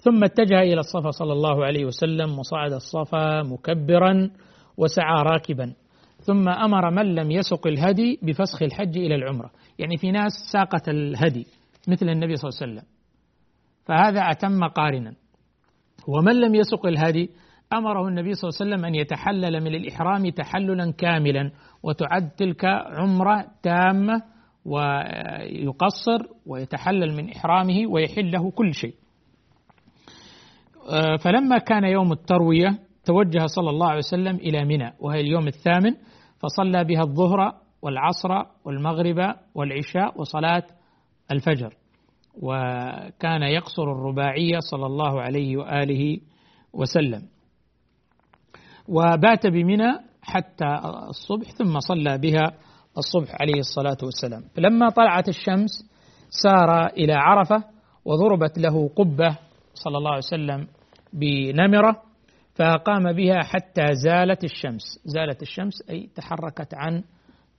ثم 0.00 0.24
اتجه 0.24 0.60
إلى 0.60 0.80
الصفا 0.80 1.10
صلى 1.10 1.32
الله 1.32 1.64
عليه 1.64 1.84
وسلم 1.84 2.38
وصعد 2.38 2.72
الصفا 2.72 3.42
مكبرا 3.42 4.30
وسعى 4.76 5.22
راكبا. 5.22 5.74
ثم 6.20 6.48
أمر 6.48 6.90
من 6.90 7.14
لم 7.14 7.30
يسق 7.30 7.66
الهدي 7.66 8.18
بفسخ 8.22 8.62
الحج 8.62 8.98
إلى 8.98 9.14
العمرة. 9.14 9.50
يعني 9.78 9.96
في 9.96 10.10
ناس 10.10 10.32
ساقت 10.52 10.88
الهدي 10.88 11.46
مثل 11.88 12.08
النبي 12.08 12.36
صلى 12.36 12.48
الله 12.48 12.60
عليه 12.62 12.72
وسلم. 12.72 12.88
فهذا 13.84 14.20
أتم 14.20 14.64
قارنا. 14.68 15.14
ومن 16.08 16.40
لم 16.40 16.54
يسق 16.54 16.86
الهدي 16.86 17.30
أمره 17.78 18.08
النبي 18.08 18.34
صلى 18.34 18.48
الله 18.48 18.60
عليه 18.60 18.70
وسلم 18.70 18.84
أن 18.84 18.94
يتحلل 18.94 19.60
من 19.60 19.74
الإحرام 19.74 20.28
تحللا 20.28 20.92
كاملا 20.92 21.50
وتعد 21.82 22.30
تلك 22.30 22.64
عمرة 22.98 23.46
تامة 23.62 24.22
ويقصر 24.64 26.22
ويتحلل 26.46 27.16
من 27.16 27.30
إحرامه 27.30 27.86
ويحل 27.88 28.30
له 28.30 28.50
كل 28.50 28.74
شيء. 28.74 28.94
آه، 30.90 31.16
فلما 31.16 31.58
كان 31.58 31.84
يوم 31.84 32.12
التروية 32.12 32.78
توجه 33.04 33.46
صلى 33.46 33.70
الله 33.70 33.86
عليه 33.88 33.98
وسلم 33.98 34.36
إلى 34.36 34.64
منى 34.64 34.92
وهي 35.00 35.20
اليوم 35.20 35.46
الثامن 35.46 35.94
فصلى 36.38 36.84
بها 36.84 37.00
الظهر 37.02 37.54
والعصر 37.82 38.28
والمغرب 38.64 39.34
والعشاء 39.54 40.20
وصلاة 40.20 40.62
الفجر. 41.32 41.74
وكان 42.42 43.42
يقصر 43.42 43.92
الرباعية 43.92 44.58
صلى 44.70 44.86
الله 44.86 45.20
عليه 45.20 45.56
وآله 45.56 46.18
وسلم. 46.72 47.22
وبات 48.88 49.46
بمنى 49.46 49.98
حتى 50.22 50.66
الصبح 51.08 51.50
ثم 51.50 51.80
صلى 51.80 52.18
بها 52.18 52.52
الصبح 52.98 53.36
عليه 53.40 53.58
الصلاة 53.60 53.96
والسلام. 54.02 54.44
فلما 54.56 54.88
طلعت 54.88 55.28
الشمس 55.28 55.70
سار 56.30 56.86
إلى 56.86 57.12
عرفة 57.12 57.64
وضربت 58.04 58.58
له 58.58 58.88
قبة 58.88 59.38
صلى 59.74 59.98
الله 59.98 60.10
عليه 60.10 60.18
وسلم 60.18 60.66
بنمرة 61.12 62.02
فقام 62.54 63.12
بها 63.12 63.42
حتى 63.42 63.94
زالت 63.94 64.44
الشمس. 64.44 64.82
زالت 65.04 65.42
الشمس 65.42 65.90
أي 65.90 66.08
تحركت 66.14 66.74
عن 66.74 67.02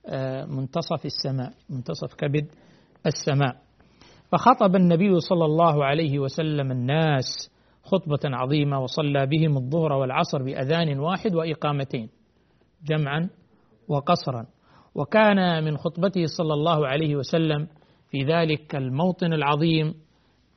آه، 0.08 0.44
منتصف 0.44 1.04
السماء 1.04 1.52
منتصف 1.70 2.14
كبد 2.14 2.46
السماء. 3.06 3.56
فخطب 4.32 4.76
النبي 4.76 5.20
صلى 5.20 5.44
الله 5.44 5.84
عليه 5.84 6.18
وسلم 6.18 6.70
الناس 6.70 7.50
خطبة 7.86 8.18
عظيمة 8.24 8.80
وصلى 8.80 9.26
بهم 9.26 9.56
الظهر 9.56 9.92
والعصر 9.92 10.42
بأذان 10.42 10.98
واحد 10.98 11.34
وإقامتين 11.34 12.08
جمعا 12.84 13.30
وقصرا. 13.88 14.46
وكان 14.94 15.64
من 15.64 15.76
خطبته 15.76 16.24
صلى 16.26 16.54
الله 16.54 16.86
عليه 16.86 17.16
وسلم 17.16 17.68
في 18.10 18.22
ذلك 18.24 18.76
الموطن 18.76 19.32
العظيم 19.32 19.94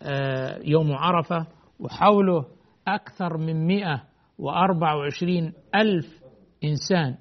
آه، 0.01 0.59
يوم 0.63 0.91
عرفة 0.91 1.47
وحوله 1.79 2.45
أكثر 2.87 3.37
من 3.37 3.67
مئة 3.67 4.03
وأربع 4.37 4.93
وعشرين 4.93 5.53
ألف 5.75 6.23
إنسان 6.63 7.15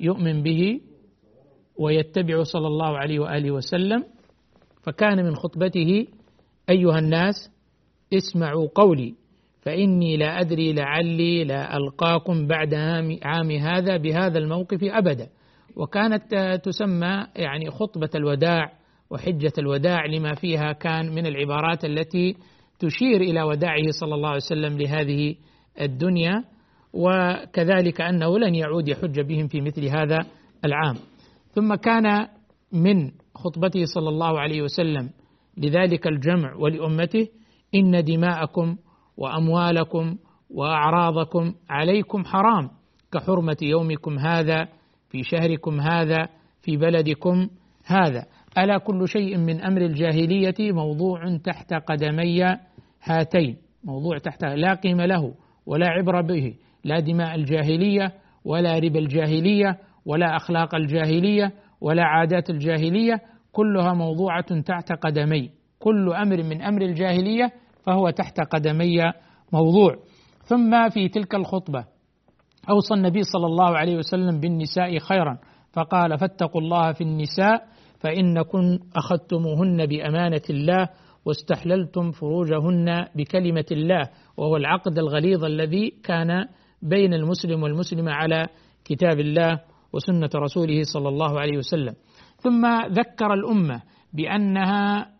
يؤمن 0.00 0.42
به 0.42 0.80
ويتبع 1.78 2.42
صلى 2.42 2.66
الله 2.66 2.98
عليه 2.98 3.18
وآله 3.18 3.50
وسلم. 3.50 4.04
فكان 4.82 5.24
من 5.24 5.34
خطبته 5.34 6.06
أيها 6.70 6.98
الناس 6.98 7.50
اسمعوا 8.12 8.68
قولي. 8.74 9.14
فإني 9.64 10.16
لا 10.16 10.40
أدري 10.40 10.72
لعلي 10.72 11.44
لا 11.44 11.76
ألقاكم 11.76 12.46
بعد 12.46 12.74
عام 13.22 13.50
هذا 13.50 13.96
بهذا 13.96 14.38
الموقف 14.38 14.78
أبدا. 14.82 15.28
وكانت 15.76 16.60
تسمى 16.64 17.26
يعني 17.36 17.70
خطبة 17.70 18.10
الوداع 18.14 18.72
وحجة 19.10 19.52
الوداع 19.58 20.06
لما 20.06 20.34
فيها 20.34 20.72
كان 20.72 21.14
من 21.14 21.26
العبارات 21.26 21.84
التي 21.84 22.36
تشير 22.78 23.20
إلى 23.20 23.42
وداعه 23.42 23.90
صلى 24.00 24.14
الله 24.14 24.28
عليه 24.28 24.36
وسلم 24.36 24.78
لهذه 24.78 25.34
الدنيا 25.80 26.44
وكذلك 26.92 28.00
أنه 28.00 28.38
لن 28.38 28.54
يعود 28.54 28.88
يحج 28.88 29.20
بهم 29.20 29.48
في 29.48 29.60
مثل 29.60 29.84
هذا 29.84 30.26
العام. 30.64 30.96
ثم 31.50 31.74
كان 31.74 32.26
من 32.72 33.10
خطبته 33.34 33.84
صلى 33.84 34.08
الله 34.08 34.40
عليه 34.40 34.62
وسلم 34.62 35.10
لذلك 35.56 36.06
الجمع 36.06 36.54
ولأمته 36.54 37.28
إن 37.74 38.04
دماءكم 38.04 38.76
وأموالكم 39.16 40.16
وأعراضكم 40.50 41.54
عليكم 41.70 42.24
حرام 42.24 42.70
كحرمة 43.12 43.56
يومكم 43.62 44.18
هذا 44.18 44.68
في 45.10 45.22
شهركم 45.22 45.80
هذا 45.80 46.28
في 46.62 46.76
بلدكم 46.76 47.48
هذا. 47.86 48.26
ألا 48.58 48.78
كل 48.78 49.08
شيء 49.08 49.38
من 49.38 49.60
أمر 49.60 49.80
الجاهلية 49.80 50.72
موضوع 50.72 51.36
تحت 51.44 51.74
قدمي 51.74 52.42
هاتين. 53.04 53.56
موضوع 53.84 54.18
تحت 54.18 54.44
لا 54.44 54.74
قيمة 54.74 55.06
له 55.06 55.34
ولا 55.66 55.88
عبرة 55.88 56.20
به. 56.20 56.54
لا 56.84 57.00
دماء 57.00 57.34
الجاهلية 57.34 58.12
ولا 58.44 58.78
ربا 58.78 58.98
الجاهلية 58.98 59.78
ولا 60.06 60.36
أخلاق 60.36 60.74
الجاهلية 60.74 61.52
ولا 61.80 62.04
عادات 62.04 62.50
الجاهلية 62.50 63.20
كلها 63.52 63.94
موضوعة 63.94 64.60
تحت 64.60 64.92
قدمي. 64.92 65.50
كل 65.78 66.12
أمر 66.12 66.42
من 66.42 66.62
أمر 66.62 66.82
الجاهلية 66.82 67.52
فهو 67.86 68.10
تحت 68.10 68.40
قدمي 68.40 69.12
موضوع. 69.52 69.96
ثم 70.44 70.88
في 70.88 71.08
تلك 71.08 71.34
الخطبة 71.34 71.84
أوصى 72.70 72.94
النبي 72.94 73.22
صلى 73.22 73.46
الله 73.46 73.76
عليه 73.76 73.96
وسلم 73.96 74.40
بالنساء 74.40 74.98
خيرا 74.98 75.38
فقال 75.72 76.18
فاتقوا 76.18 76.60
الله 76.60 76.92
في 76.92 77.00
النساء 77.00 77.66
فإنكم 78.00 78.78
أخذتموهن 78.96 79.86
بأمانة 79.86 80.42
الله 80.50 80.88
واستحللتم 81.24 82.10
فروجهن 82.10 83.06
بكلمة 83.14 83.64
الله 83.72 84.10
وهو 84.36 84.56
العقد 84.56 84.98
الغليظ 84.98 85.44
الذي 85.44 85.90
كان 86.04 86.46
بين 86.82 87.14
المسلم 87.14 87.62
والمسلمة 87.62 88.12
على 88.12 88.46
كتاب 88.84 89.20
الله 89.20 89.60
وسنة 89.92 90.30
رسوله 90.36 90.82
صلى 90.82 91.08
الله 91.08 91.40
عليه 91.40 91.58
وسلم. 91.58 91.94
ثم 92.36 92.66
ذكر 92.90 93.34
الأمة 93.34 93.82
بأنها 94.12 95.13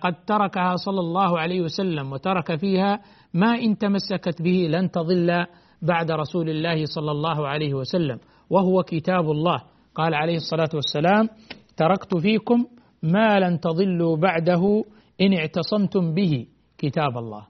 قد 0.00 0.14
تركها 0.26 0.76
صلى 0.76 1.00
الله 1.00 1.38
عليه 1.38 1.60
وسلم 1.60 2.12
وترك 2.12 2.56
فيها 2.56 3.00
ما 3.34 3.50
إن 3.58 3.78
تمسكت 3.78 4.42
به 4.42 4.68
لن 4.70 4.90
تضل 4.90 5.46
بعد 5.82 6.10
رسول 6.10 6.50
الله 6.50 6.84
صلى 6.84 7.10
الله 7.10 7.48
عليه 7.48 7.74
وسلم 7.74 8.18
وهو 8.50 8.82
كتاب 8.82 9.30
الله. 9.30 9.62
قال 9.94 10.14
عليه 10.14 10.36
الصلاة 10.36 10.68
والسلام 10.74 11.28
تركت 11.76 12.16
فيكم 12.16 12.64
ما 13.02 13.40
لن 13.40 13.60
تضلوا 13.60 14.16
بعده 14.16 14.84
إن 15.20 15.32
اعتصمتم 15.34 16.14
به. 16.14 16.46
كتاب 16.78 17.18
الله. 17.18 17.46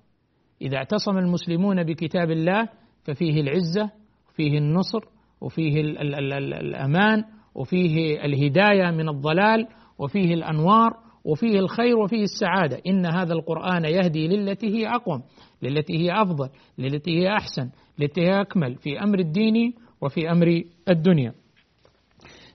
إذا 0.63 0.77
اعتصم 0.77 1.19
المسلمون 1.19 1.83
بكتاب 1.85 2.31
الله 2.31 2.69
ففيه 3.05 3.41
العزة 3.41 3.91
وفيه 4.29 4.59
النصر 4.59 5.01
وفيه 5.41 5.81
الأمان 5.81 7.25
وفيه 7.55 8.25
الهداية 8.25 8.91
من 8.91 9.09
الضلال 9.09 9.67
وفيه 9.99 10.35
الأنوار 10.35 11.06
وفيه 11.27 11.59
الخير 11.59 11.99
وفيه 11.99 12.23
السعادة. 12.23 12.81
إن 12.87 13.07
هذا 13.07 13.33
القرآن 13.33 13.85
يهدي 13.85 14.29
للتي 14.29 14.67
هي 14.67 14.89
أقوم 14.95 15.23
للتي 15.63 15.99
هي 15.99 16.23
أفضل 16.23 16.49
للتي 16.79 17.11
هي 17.19 17.33
أحسن 17.33 17.71
للتي 17.99 18.21
هي 18.21 18.41
أكمل 18.41 18.75
في 18.75 19.03
أمر 19.03 19.19
الدين 19.19 19.75
وفي 20.01 20.31
أمر 20.31 20.63
الدنيا. 20.89 21.33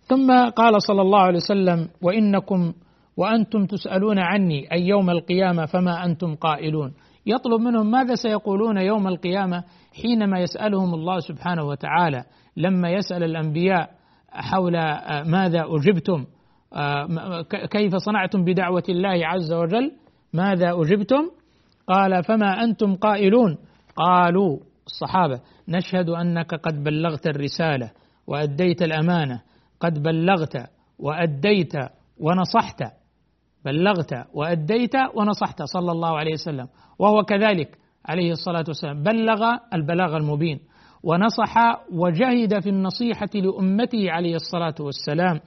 ثم 0.01 0.49
قال 0.49 0.81
صلى 0.81 1.01
الله 1.01 1.19
عليه 1.19 1.37
وسلم 1.37 1.89
وإنكم 2.01 2.73
وأنتم 3.17 3.65
تسألون 3.65 4.19
عني 4.19 4.71
أي 4.71 4.87
يوم 4.87 5.09
القيامة 5.09 5.65
فما 5.65 6.05
أنتم 6.05 6.35
قائلون. 6.35 6.93
يطلب 7.25 7.61
منهم 7.61 7.91
ماذا 7.91 8.15
سيقولون 8.15 8.77
يوم 8.77 9.07
القيامة؟ 9.07 9.63
حينما 10.01 10.39
يسألهم 10.39 10.93
الله 10.93 11.19
سبحانه 11.19 11.63
وتعالى 11.63 12.23
لما 12.57 12.89
يسأل 12.89 13.23
الأنبياء 13.23 13.89
حول 14.29 14.73
ماذا 15.25 15.65
أجبتم 15.67 16.25
كيف 17.71 17.95
صنعتم 17.95 18.43
بدعوة 18.43 18.83
الله 18.89 19.27
عز 19.27 19.53
وجل؟ 19.53 19.91
ماذا 20.33 20.71
أجبتم؟ 20.71 21.31
قال 21.87 22.23
فما 22.23 22.63
أنتم 22.63 22.95
قائلون؟ 22.95 23.57
قالوا 23.95 24.59
الصحابة 24.85 25.41
نشهد 25.67 26.09
أنك 26.09 26.55
قد 26.55 26.83
بلغت 26.83 27.27
الرسالة 27.27 27.91
وأديت 28.27 28.81
الأمانة 28.81 29.41
قد 29.79 30.03
بلغت 30.03 30.69
وأديت 30.99 31.73
ونصحت 32.19 32.83
بلغت 33.65 34.13
وأديت 34.33 34.93
ونصحت 35.15 35.63
صلى 35.63 35.91
الله 35.91 36.17
عليه 36.17 36.33
وسلم 36.33 36.67
وهو 36.99 37.23
كذلك 37.23 37.77
عليه 38.05 38.31
الصلاة 38.31 38.63
والسلام. 38.67 39.03
بلغ 39.03 39.41
البلاغ 39.73 40.17
المبين 40.17 40.59
ونصح 41.03 41.55
وجهد 41.91 42.59
في 42.59 42.69
النصيحة 42.69 43.29
لأمته 43.35 44.11
عليه 44.11 44.35
الصلاة 44.35 44.75
والسلام. 44.79 45.39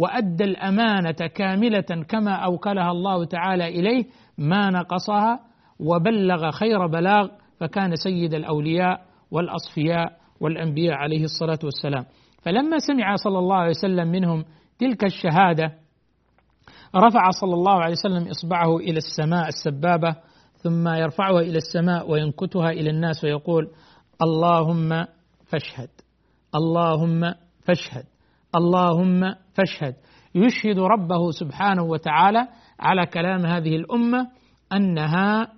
وأدى 0.00 0.44
الأمانة 0.44 1.26
كاملة 1.34 2.04
كما 2.08 2.32
أوكلها 2.32 2.90
الله 2.90 3.24
تعالى 3.24 3.68
إليه 3.68 4.04
ما 4.38 4.70
نقصها 4.70 5.40
وبلغ 5.80 6.50
خير 6.50 6.86
بلاغ 6.86 7.28
فكان 7.60 7.96
سيد 7.96 8.34
الأولياء 8.34 9.00
والأصفياء 9.30 10.12
والأنبياء 10.40 10.94
عليه 10.94 11.24
الصلاة 11.24 11.58
والسلام. 11.64 12.04
فلما 12.42 12.78
سمع 12.78 13.16
صلى 13.16 13.38
الله 13.38 13.56
عليه 13.56 13.70
وسلم 13.70 14.08
منهم 14.08 14.44
تلك 14.78 15.04
الشهادة 15.04 15.72
رفع 16.96 17.30
صلى 17.30 17.54
الله 17.54 17.82
عليه 17.82 17.92
وسلم 17.92 18.28
إصبعه 18.28 18.76
إلى 18.76 18.96
السماء 18.96 19.48
السبابة 19.48 20.16
ثم 20.56 20.88
يرفعها 20.88 21.40
إلى 21.40 21.58
السماء 21.58 22.10
وينكتها 22.10 22.70
إلى 22.70 22.90
الناس 22.90 23.24
ويقول 23.24 23.70
اللهم 24.22 25.06
فاشهد 25.46 25.88
اللهم 26.54 27.34
فاشهد. 27.64 28.04
اللهم 28.56 29.34
فاشهد. 29.54 29.94
يشهد 30.34 30.78
ربه 30.78 31.30
سبحانه 31.30 31.82
وتعالى 31.82 32.48
على 32.80 33.06
كلام 33.06 33.46
هذه 33.46 33.76
الأمة 33.76 34.28
أنها 34.72 35.52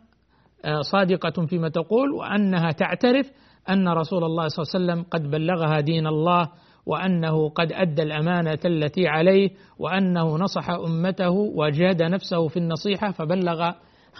آه، 0.65 0.81
صادقة 0.81 1.47
فيما 1.47 1.69
تقول 1.69 2.11
وأنها 2.13 2.73
تعترف 2.73 3.31
أن 3.71 3.89
رسول 3.89 4.25
الله 4.25 4.49
صلى 4.49 4.63
الله 4.63 4.73
عليه 4.75 4.85
وسلم 4.85 5.11
قد 5.11 5.31
بلغها 5.31 5.81
دين 5.81 6.07
الله 6.07 6.49
وأنه 6.87 7.49
قد 7.49 7.73
أدى 7.73 8.03
الأمانة 8.03 8.59
التي 8.65 9.09
عليه 9.09 9.51
وأنه 9.79 10.37
نصح 10.37 10.71
أمته 10.71 11.31
وجاد 11.31 12.03
نفسه 12.03 12.49
في 12.49 12.57
النصيحة 12.57 13.11
فبلغ 13.11 13.71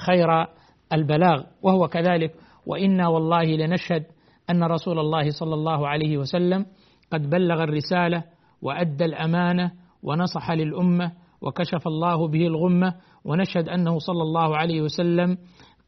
خير 0.07 0.47
البلاغ. 0.93 1.43
وهو 1.63 1.89
كذلك. 1.89 2.35
وإنا 2.67 3.09
والله 3.09 3.45
لنشهد 3.45 4.05
أن 4.51 4.65
رسول 4.65 4.99
الله 4.99 5.31
صلى 5.31 5.55
الله 5.55 5.89
عليه 5.89 6.19
وسلم 6.19 6.67
قد 7.13 7.31
بلغ 7.31 7.63
الرسالة 7.63 8.25
وأدى 8.63 9.05
الأمانة 9.05 9.73
ونصح 10.03 10.51
للأمة 10.51 11.13
وكشف 11.43 11.87
الله 11.87 12.29
به 12.29 12.47
الغمة 12.47 12.95
ونشهد 13.25 13.69
أنه 13.69 13.99
صلى 13.99 14.23
الله 14.23 14.57
عليه 14.57 14.81
وسلم 14.83 15.39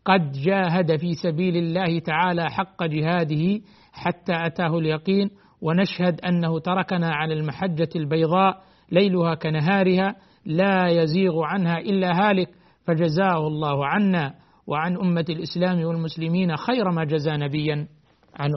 قد 0.04 0.32
جاهد 0.32 0.96
في 0.96 1.12
سبيل 1.14 1.56
الله 1.56 1.98
تعالى 1.98 2.50
حق 2.50 2.84
جهاده 2.84 3.60
حتى 3.92 4.32
أتاه 4.46 4.78
اليقين 4.78 5.30
ونشهد 5.60 6.20
أنه 6.20 6.58
تركنا 6.58 7.14
على 7.14 7.34
المحجة 7.34 7.88
البيضاء 7.96 8.62
ليلها 8.92 9.34
كنهارها 9.34 10.16
لا 10.46 10.88
يزيغ 10.88 11.42
عنها 11.42 11.78
إلا 11.78 12.08
هالك 12.28 12.48
فجزاه 12.86 13.46
الله 13.46 13.86
عنا 13.86 14.34
وعن 14.66 14.96
أمة 14.96 15.24
الإسلام 15.28 15.84
والمسلمين 15.84 16.56
خير 16.56 16.90
ما 16.90 17.04
جزى 17.04 17.30
نبيا 17.30 17.88
عن 18.36 18.50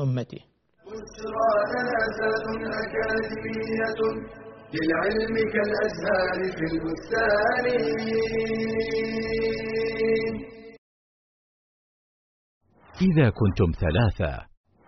للعلم 4.76 5.36
كالأزهار 5.54 6.40
في 6.58 6.66
البستان. 6.74 7.66
إذا 13.02 13.30
كنتم 13.30 13.72
ثلاثة 13.80 14.34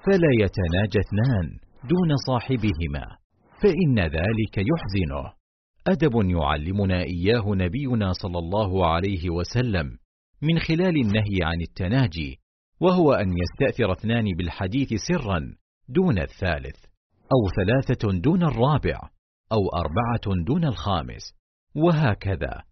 فلا 0.05 0.31
يتناجى 0.43 0.99
اثنان 0.99 1.47
دون 1.89 2.15
صاحبهما 2.27 3.05
فإن 3.61 3.99
ذلك 3.99 4.55
يحزنه. 4.57 5.33
أدب 5.87 6.15
يعلمنا 6.29 7.01
إياه 7.03 7.43
نبينا 7.47 8.11
صلى 8.13 8.39
الله 8.39 8.87
عليه 8.87 9.29
وسلم 9.29 9.97
من 10.41 10.59
خلال 10.59 10.95
النهي 11.01 11.43
عن 11.43 11.61
التناجي 11.61 12.39
وهو 12.81 13.13
أن 13.13 13.33
يستأثر 13.37 13.91
اثنان 13.91 14.25
بالحديث 14.37 14.89
سرا 15.07 15.55
دون 15.89 16.19
الثالث 16.19 16.85
أو 17.33 17.49
ثلاثة 17.55 18.19
دون 18.19 18.43
الرابع 18.43 18.99
أو 19.51 19.69
أربعة 19.69 20.43
دون 20.45 20.65
الخامس 20.65 21.33
وهكذا. 21.75 22.63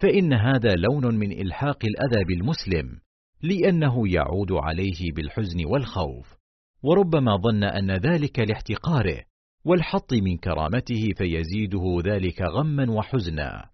فإن 0.00 0.32
هذا 0.32 0.74
لون 0.74 1.14
من 1.14 1.32
إلحاق 1.32 1.78
الأذى 1.84 2.24
بالمسلم 2.24 3.00
لأنه 3.42 4.08
يعود 4.08 4.52
عليه 4.52 5.12
بالحزن 5.16 5.64
والخوف. 5.64 6.34
وربما 6.82 7.36
ظن 7.36 7.64
أن 7.64 7.90
ذلك 7.90 8.38
لاحتقاره 8.38 9.22
والحط 9.64 10.12
من 10.12 10.36
كرامته 10.36 11.04
فيزيده 11.16 11.84
ذلك 12.04 12.42
غما 12.42 12.90
وحزنا. 12.90 13.70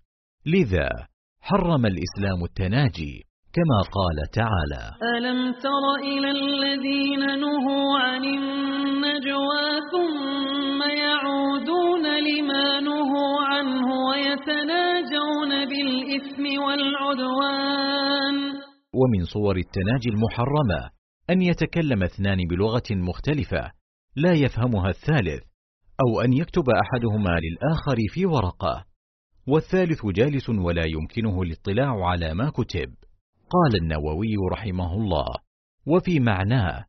لذا 0.47 0.89
حرم 1.41 1.87
الإسلام 1.87 2.45
التناجي 2.45 3.32
كما 3.57 3.81
قال 3.99 4.19
تعالى 4.33 4.85
ألم 5.17 5.53
تر 5.53 5.85
إلى 6.03 6.31
الذين 6.31 7.41
نهوا 7.41 7.99
عن 7.99 8.25
النجوى 8.25 9.67
ثم 9.93 10.81
يعودون 10.83 12.05
لما 12.29 12.81
نهوا 12.81 13.43
عنه 13.43 13.87
ويتناجون 14.09 15.51
بالإثم 15.69 16.63
والعدوان 16.63 18.37
ومن 18.95 19.25
صور 19.25 19.57
التناجي 19.57 20.09
المحرمة 20.09 20.91
أن 21.31 21.43
يتكلم 21.43 22.03
اثنان 22.03 22.39
بلغة 22.51 22.89
مختلفة 22.91 23.71
لا 24.17 24.33
يفهمها 24.33 24.89
الثالث 24.89 25.43
أو 26.01 26.21
أن 26.21 26.33
يكتب 26.33 26.65
أحدهما 26.71 27.41
للآخر 27.45 27.97
في 28.15 28.27
ورقة 28.27 28.85
والثالث 29.47 30.07
جالس 30.07 30.49
ولا 30.49 30.85
يمكنه 30.87 31.43
الاطلاع 31.43 32.09
على 32.09 32.35
ما 32.35 32.51
كتب 32.51 32.95
قال 33.53 33.83
النووي 33.83 34.37
رحمه 34.53 34.95
الله 34.95 35.35
وفي 35.87 36.21
معناه 36.21 36.85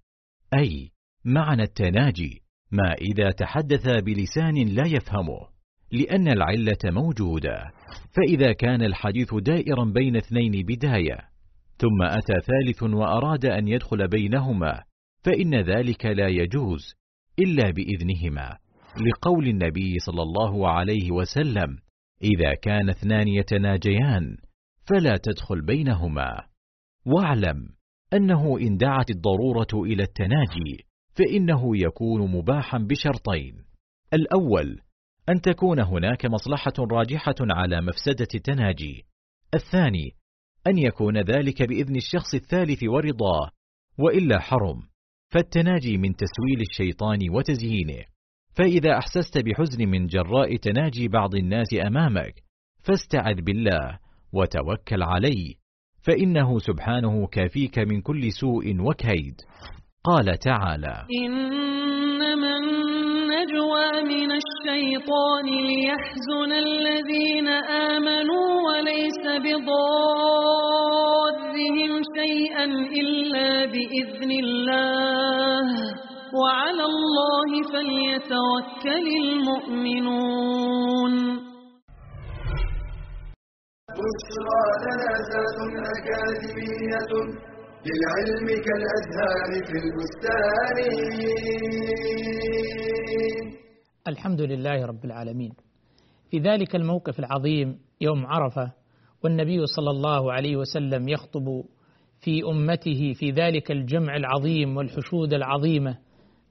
أي 0.54 0.92
معنى 1.26 1.64
التناجي 1.64 2.44
ما 2.72 2.94
إذا 2.94 3.32
تحدث 3.32 3.88
بلسان 3.88 4.56
لا 4.56 4.88
يفهمه 4.88 5.48
لأن 5.92 6.28
العلة 6.28 6.78
موجودة 6.84 7.72
فإذا 8.16 8.54
كان 8.54 8.82
الحديث 8.82 9.34
دائرا 9.34 9.86
بين 9.86 10.16
اثنين 10.16 10.52
بداية 10.52 11.18
ثم 11.78 12.02
أتى 12.02 12.34
ثالث 12.46 12.84
وأراد 12.84 13.46
أن 13.46 13.68
يدخل 13.68 14.08
بينهما 14.08 14.84
فإن 15.24 15.56
ذلك 15.56 16.06
لا 16.06 16.28
يجوز 16.28 16.94
إلا 17.40 17.72
بإذنهما. 17.72 18.58
لقول 19.08 19.48
النبي 19.48 20.00
صلى 20.00 20.22
الله 20.22 20.70
عليه 20.70 21.12
وسلم 21.12 21.78
إذا 22.24 22.54
كان 22.62 22.90
اثنان 22.90 23.28
يتناجيان 23.28 24.38
فلا 24.90 25.18
تدخل 25.24 25.62
بينهما. 25.62 26.53
واعلم 27.06 27.70
أنه 28.14 28.58
إن 28.60 28.78
دعت 28.78 29.10
الضرورة 29.10 29.68
إلى 29.74 30.04
التناجي 30.04 30.86
فإنه 31.16 31.78
يكون 31.78 32.32
مباحا 32.32 32.78
بشرطين. 32.78 33.66
الأول 34.14 34.80
أن 35.30 35.42
تكون 35.42 35.80
هناك 35.80 36.26
مصلحة 36.26 36.74
راجحة 36.80 37.36
على 37.42 37.82
مفسدة 37.82 38.28
التناجي. 38.36 39.06
الثاني 39.54 40.12
أن 40.68 40.78
يكون 40.78 41.18
ذلك 41.18 41.64
بإذن 41.64 41.96
الشخص 41.96 42.34
الثالث 42.34 42.84
ورضاه 42.84 43.50
وإلا 44.00 44.40
حرم. 44.40 44.82
فالتناجي 45.30 45.98
من 45.98 46.16
تسويل 46.16 46.62
الشيطان 46.62 47.20
وتزيينه. 47.30 48.04
فإذا 48.56 48.98
أحسست 48.98 49.38
بحزن 49.38 49.90
من 49.90 50.08
جراء 50.08 50.56
تناجي 50.56 51.08
بعض 51.08 51.36
الناس 51.36 51.68
أمامك 51.88 52.44
فاستعذ 52.84 53.42
بالله 53.42 54.00
وتوكل 54.34 55.04
عليه. 55.04 55.63
فإنه 56.08 56.60
سبحانه 56.60 57.28
كافيك 57.28 57.80
من 57.80 58.02
كل 58.02 58.32
سوء 58.32 58.82
وكيد. 58.90 59.36
قال 60.04 60.38
تعالى 60.40 60.96
إنما 61.26 62.58
النجوى 62.58 64.04
من 64.04 64.32
الشيطان 64.32 65.46
ليحزن 65.46 66.52
الذين 66.52 67.48
آمنوا 67.48 68.62
وليس 68.62 69.24
بضارهم 69.46 69.74
شيئا 72.18 72.66
إلا 73.02 73.66
بإذن 73.66 74.32
الله. 74.32 75.68
وعلى 76.44 76.86
الله 76.86 77.50
فليتوكل 77.74 79.08
المؤمنون. 79.24 81.14
بشرى 83.98 84.64
لنا 84.84 85.12
ذات 85.30 85.58
أكاديمية 85.96 87.12
للعلم 87.88 88.48
كالأزهار 88.66 89.50
في 89.68 89.76
البستان. 89.84 90.78
الحمد 94.08 94.42
لله 94.42 94.86
رب 94.86 95.06
العالمين. 95.06 95.54
في 96.32 96.40
ذلك 96.40 96.76
الموقف 96.76 97.20
العظيم 97.20 97.80
يوم 98.02 98.26
عرفة 98.26 98.72
والنبي 99.24 99.66
صلى 99.66 99.90
الله 99.90 100.34
عليه 100.34 100.56
وسلم 100.56 101.10
يخطب 101.10 101.64
في 102.20 102.44
أمته 102.44 103.14
في 103.20 103.32
ذلك 103.32 103.72
الجمع 103.72 104.16
العظيم 104.16 104.78
والحشود 104.78 105.34
العظيمة 105.34 105.98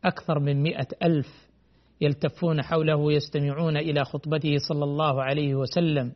أكثر 0.04 0.38
من 0.38 0.62
مئة 0.62 0.86
ألف 1.02 1.26
يلتفون 2.00 2.62
حوله 2.62 3.12
يستمعون 3.12 3.76
إلى 3.76 4.04
خطبته 4.04 4.56
صلى 4.68 4.84
الله 4.84 5.22
عليه 5.22 5.54
وسلم. 5.54 6.12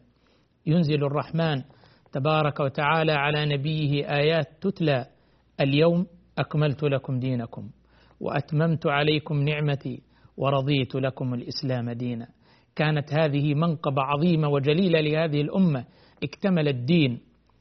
ينزل 0.66 1.04
الرحمن 1.04 1.62
تبارك 2.12 2.60
وتعالى 2.60 3.12
على 3.12 3.56
نبيه 3.56 4.16
آيات 4.16 4.48
تتلى 4.60 5.06
اليوم 5.60 6.06
أكملت 6.38 6.82
لكم 6.82 7.18
دينكم 7.18 7.70
وأتممت 8.20 8.86
عليكم 8.86 9.42
نعمتي 9.42 10.02
ورضيت 10.36 10.94
لكم 10.94 11.34
الإسلام 11.34 11.90
دينا. 11.90 12.28
كانت 12.76 13.12
هذه 13.12 13.54
منقبة 13.54 14.02
عظيمة 14.02 14.48
وجليلة 14.48 15.00
لهذه 15.00 15.40
الأمة. 15.40 15.84
اكتمل 16.22 16.68
الدين 16.68 17.20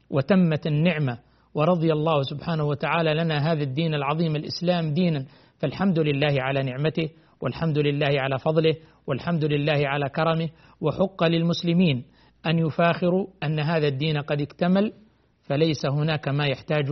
وتمت 0.09 0.67
النعمة 0.67 1.17
ورضي 1.53 1.93
الله 1.93 2.21
سبحانه 2.21 2.63
وتعالى 2.63 3.13
لنا 3.13 3.51
هذا 3.51 3.63
الدين 3.63 3.93
العظيم 3.93 4.35
الإسلام 4.35 4.93
دينا. 4.93 5.25
فالحمد 5.59 5.99
لله 5.99 6.41
على 6.41 6.63
نعمته 6.63 7.09
والحمد 7.41 7.77
لله 7.77 8.09
على 8.11 8.39
فضله 8.39 8.75
والحمد 9.07 9.45
لله 9.45 9.87
على 9.87 10.09
كرمه 10.09 10.49
وحق 10.81 11.23
للمسلمين. 11.23 12.05
أن 12.47 12.59
يفاخروا 12.59 13.27
أن 13.43 13.59
هذا 13.59 13.87
الدين 13.87 14.17
قد 14.17 14.41
اكتمل 14.41 14.93
فليس 15.41 15.85
هناك 15.85 16.27
ما 16.27 16.45
يحتاج 16.45 16.91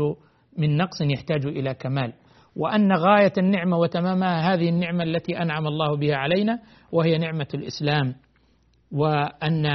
من 0.58 0.78
نقص 0.78 1.02
يحتاج 1.02 1.46
إلى 1.46 1.74
كمال. 1.74 2.14
وأن 2.56 2.92
غاية 2.94 3.34
النعمة 3.38 3.78
وتمامها 3.78 4.54
هذه 4.54 4.70
النعمة 4.70 5.04
التي 5.04 5.38
أنعم 5.42 5.68
الله 5.68 5.98
بها 5.98 6.16
علينا 6.16 6.60
وهي 6.92 7.18
نعمة 7.18 7.48
الإسلام. 7.54 8.16
وأن 8.92 9.66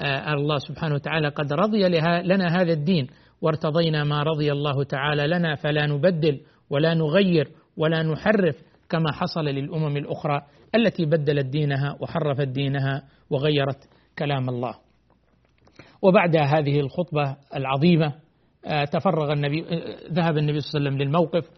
آه، 0.00 0.34
الله 0.34 0.58
سبحانه 0.58 0.94
وتعالى 0.94 1.28
قد 1.28 1.52
رضي 1.52 1.88
لنا 2.22 2.60
هذا 2.60 2.72
الدين. 2.72 3.06
وارتضينا 3.42 4.04
ما 4.04 4.22
رضي 4.22 4.52
الله 4.52 4.84
تعالى 4.84 5.26
لنا 5.26 5.54
فلا 5.54 5.86
نبدل 5.86 6.40
ولا 6.70 6.94
نغير 6.94 7.48
ولا 7.76 8.02
نحرف 8.02 8.56
كما 8.88 9.12
حصل 9.12 9.44
للأمم 9.44 9.96
الأخرى 9.96 10.42
التي 10.74 11.04
بدلت 11.06 11.46
دينها 11.46 11.96
وحرفت 12.00 12.48
دينها 12.48 13.02
وغيرت 13.30 13.88
كلام 14.18 14.48
الله. 14.48 14.85
وبعد 16.06 16.36
هذه 16.36 16.80
الخطبة 16.80 17.36
العظيمة 17.54 18.12
آه، 18.66 18.84
تفرغ 18.84 19.32
النبي 19.32 19.64
آه، 19.64 20.12
ذهب 20.12 20.38
النبي 20.38 20.60
صلى 20.60 20.78
الله 20.78 20.90
عليه 20.90 20.96
وسلم 20.96 21.08
للموقف 21.08 21.50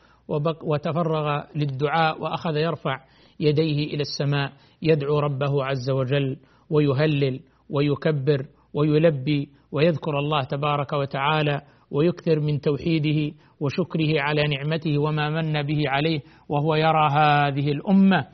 وتفرغ 0.63 1.43
للدعاء 1.57 2.23
وأخذ 2.23 2.57
يرفع 2.57 3.01
يديه 3.41 3.95
إلى 3.95 4.01
السماء 4.01 4.53
يدعو 4.83 5.19
ربه 5.19 5.65
عز 5.65 5.91
وجل 5.91 6.37
ويهلل 6.71 7.41
ويكبر 7.71 8.47
ويلبي 8.75 9.49
ويذكر 9.73 10.19
الله 10.19 10.45
تبارك 10.45 10.93
وتعالى 10.93 11.63
ويكثر 11.91 12.41
من 12.41 12.61
توحيده 12.61 13.35
وشكره 13.61 14.21
على 14.21 14.43
نعمته 14.43 14.99
وما 14.99 15.31
من 15.31 15.63
به 15.63 15.83
عليه 15.87 16.21
وهو 16.49 16.75
يرى 16.75 17.09
هذه 17.13 17.73
الأمة 17.73 18.27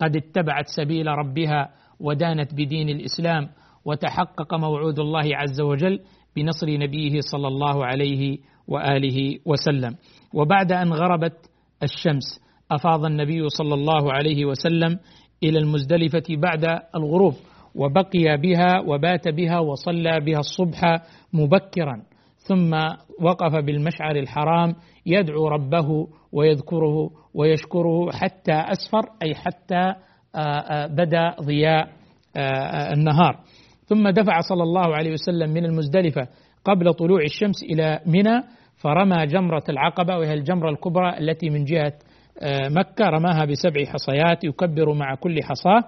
قد 0.00 0.16
اتبعت 0.16 0.64
سبيل 0.76 1.06
ربها 1.06 1.70
ودانت 2.00 2.54
بدين 2.54 2.88
الإسلام 2.88 3.48
وتحقق 3.84 4.54
موعود 4.54 4.98
الله 4.98 5.36
عز 5.36 5.60
وجل 5.60 6.00
بنصر 6.36 6.70
نبيه 6.70 7.20
صلى 7.20 7.48
الله 7.48 7.86
عليه 7.86 8.38
وآله 8.68 9.38
وسلم. 9.46 9.96
وبعد 10.34 10.72
أن 10.72 10.92
غربت 10.92 11.36
الشمس 11.82 12.40
أفاض 12.70 13.04
النبي 13.04 13.48
صلى 13.48 13.74
الله 13.74 14.12
عليه 14.12 14.44
وسلم 14.44 14.98
إلى 15.42 15.58
المزدلفة 15.58 16.24
بعد 16.30 16.64
الغروب 16.96 17.34
وبقي 17.74 18.36
بها 18.42 18.80
وبات 18.80 19.28
بها 19.28 19.58
وصلى 19.58 20.20
بها 20.20 20.38
الصبح 20.38 20.80
مبكرا. 21.32 22.02
ثم 22.36 22.74
وقف 23.20 23.64
بالمشعر 23.64 24.16
الحرام 24.16 24.74
يدعو 25.06 25.48
ربه 25.48 26.08
ويذكره 26.32 27.10
ويشكره 27.34 28.10
حتى 28.12 28.52
أسفر 28.52 29.02
أي 29.22 29.34
حتى 29.34 29.94
آه، 30.36 30.38
آه، 30.38 30.86
بدا 30.86 31.36
ضياء 31.40 31.88
آه، 32.36 32.92
النهار. 32.92 33.40
ثم 33.86 34.08
دفع 34.08 34.40
صلى 34.40 34.62
الله 34.62 34.96
عليه 34.96 35.12
وسلم 35.12 35.50
من 35.50 35.64
المزدلفة 35.64 36.28
قبل 36.64 36.94
طلوع 36.94 37.22
الشمس 37.22 37.62
إلى 37.62 38.00
منى 38.06 38.42
فرمى 38.76 39.26
جمرة 39.26 39.64
العقبة 39.68 40.16
وهي 40.16 40.34
الجمرة 40.34 40.70
الكبرى 40.70 41.18
التي 41.18 41.50
من 41.50 41.64
جهة 41.64 41.92
مكة 42.68 43.04
رماها 43.04 43.44
بسبع 43.44 43.84
حصيات 43.84 44.44
يكبر 44.44 44.92
مع 44.92 45.14
كل 45.14 45.42
حصاة. 45.42 45.84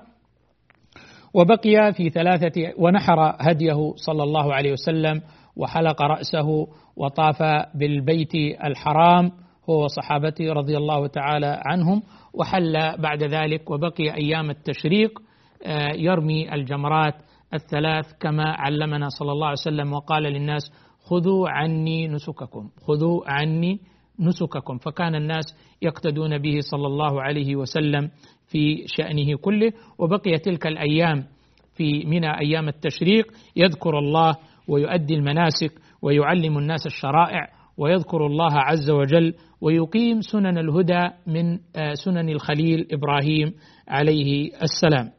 وبقي 1.34 1.92
في 1.92 2.10
ثلاثة 2.10 2.72
ونحر 2.78 3.36
هديه 3.40 3.92
صلى 3.96 4.22
الله 4.22 4.54
عليه 4.54 4.72
وسلم 4.72 5.22
وحلق 5.56 6.02
رأسه 6.02 6.66
وطاف 6.96 7.42
بالبيت 7.74 8.34
الحرام 8.64 9.32
هو 9.70 9.84
وصحابته 9.84 10.52
رضي 10.52 10.76
الله 10.76 11.06
تعالى 11.06 11.62
عنهم 11.66 12.02
وحل 12.34 12.96
بعد 12.98 13.22
ذلك 13.22 13.70
وبقي 13.70 14.14
أيام 14.14 14.50
التشريق 14.50 15.18
آه، 15.66 15.92
يرمي 15.94 16.54
الجمرات 16.54 17.14
الثلاث 17.54 18.12
كما 18.20 18.44
علمنا 18.44 19.08
صلى 19.08 19.32
الله 19.32 19.46
عليه 19.46 19.58
وسلم 19.66 19.92
وقال 19.92 20.22
للناس 20.22 20.72
خذوا 21.00 21.48
عني 21.48 22.08
نسككم 22.08 22.70
خذوا 22.86 23.30
عني 23.30 23.80
نسككم 24.20 24.78
فكان 24.78 25.14
الناس 25.14 25.44
يقتدون 25.82 26.38
به 26.38 26.58
صلى 26.60 26.86
الله 26.86 27.22
عليه 27.22 27.56
وسلم 27.56 28.10
في 28.48 28.84
شأنه 28.86 29.36
كله 29.36 29.72
وبقي 29.98 30.38
تلك 30.38 30.66
الأيام 30.66 31.24
في 31.74 32.04
منى 32.04 32.38
أيام 32.40 32.68
التشريق 32.68 33.26
يذكر 33.56 33.98
الله 33.98 34.34
ويؤدي 34.68 35.14
المناسك 35.14 35.72
ويعلم 36.02 36.58
الناس 36.58 36.86
الشرائع 36.86 37.48
ويذكر 37.78 38.26
الله 38.26 38.52
عز 38.52 38.90
وجل 38.90 39.34
ويقيم 39.60 40.20
سنن 40.20 40.58
الهدى 40.58 41.08
من 41.26 41.58
آه، 41.76 41.94
سنن 41.94 42.28
الخليل 42.28 42.86
إبراهيم 42.92 43.54
عليه 43.88 44.50
السلام. 44.62 45.15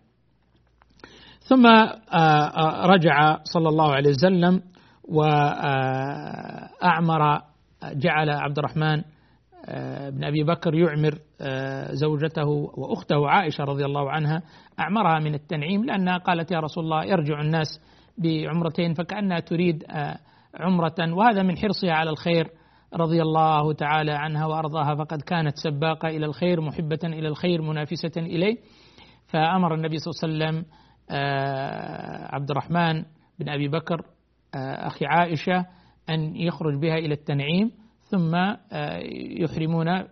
ثم 1.48 1.66
آه، 1.66 2.00
آه، 2.14 2.86
رجع 2.86 3.38
صلى 3.44 3.70
الله 3.70 3.94
عليه 3.94 4.10
وسلم 4.10 4.62
واعمر 5.04 6.42
جعل 7.84 8.30
عبد 8.30 8.60
الرحمن 8.60 9.02
بن 10.10 10.24
أبي 10.24 10.44
بكر 10.44 10.76
يعمر 10.76 11.20
زوجته 11.92 12.48
وأخته 12.78 13.30
عائشة 13.30 13.64
رضي 13.64 13.86
الله 13.86 14.12
عنها 14.12 14.42
أعمرها 14.80 15.20
من 15.20 15.34
التنعيم 15.34 15.86
لأنها 15.86 16.18
قالت 16.18 16.52
يا 16.52 16.60
رسول 16.60 16.84
الله 16.84 17.06
يرجع 17.06 17.42
الناس 17.42 17.68
بعمرتين 18.18 18.94
فكأنها 18.94 19.40
تريد 19.40 19.84
آه، 19.90 20.18
عمرة 20.56 20.96
وهذا 21.14 21.44
من 21.44 21.58
حرصها 21.58 21.92
على 21.92 22.10
الخير 22.10 22.52
رضي 22.94 23.22
الله 23.22 23.74
تعالى 23.74 24.12
عنها 24.12 24.46
وأرضاها 24.46 24.96
فقد 24.96 25.22
كانت 25.22 25.58
سباقة 25.58 26.08
إلى 26.08 26.26
الخير 26.26 26.62
محبة 26.62 27.00
إلى 27.04 27.28
الخير 27.28 27.62
منافسة 27.62 28.12
إليه 28.18 28.58
فأمر 29.28 29.74
النبي 29.74 29.98
صلى 29.98 30.12
الله 30.12 30.46
عليه 30.46 30.56
وسلم 30.56 30.66
آه، 30.72 30.87
عبد 32.34 32.52
الرحمن 32.52 33.04
بن 33.40 33.50
أبي 33.50 33.68
بكر 33.68 34.02
آه، 34.56 34.88
أخي 34.88 35.06
عائشة 35.06 35.66
أن 36.10 36.36
يخرج 36.36 36.80
بها 36.80 36.98
إلى 36.98 37.14
التنعيم 37.14 37.72
ثم 38.02 38.36
يحرمون 39.42 40.04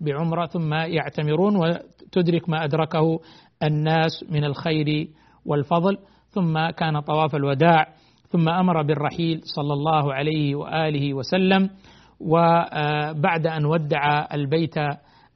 بعمرة 0.00 0.46
ثم 0.46 0.74
يعتمرون 0.74 1.56
وتدرك 1.56 2.48
ما 2.48 2.64
أدركه 2.64 3.20
الناس 3.62 4.24
من 4.30 4.44
الخير 4.44 5.08
والفضل 5.46 5.98
ثم 6.28 6.70
كان 6.70 7.00
طواف 7.00 7.34
الوداع 7.34 7.88
ثم 8.28 8.48
أمر 8.48 8.82
بالرحيل 8.82 9.40
صلى 9.44 9.72
الله 9.72 10.14
عليه 10.14 10.54
وآله 10.54 11.14
وسلم 11.14 11.70
وبعد 12.20 13.46
أن 13.46 13.64
ودع 13.64 14.26
البيت 14.34 14.74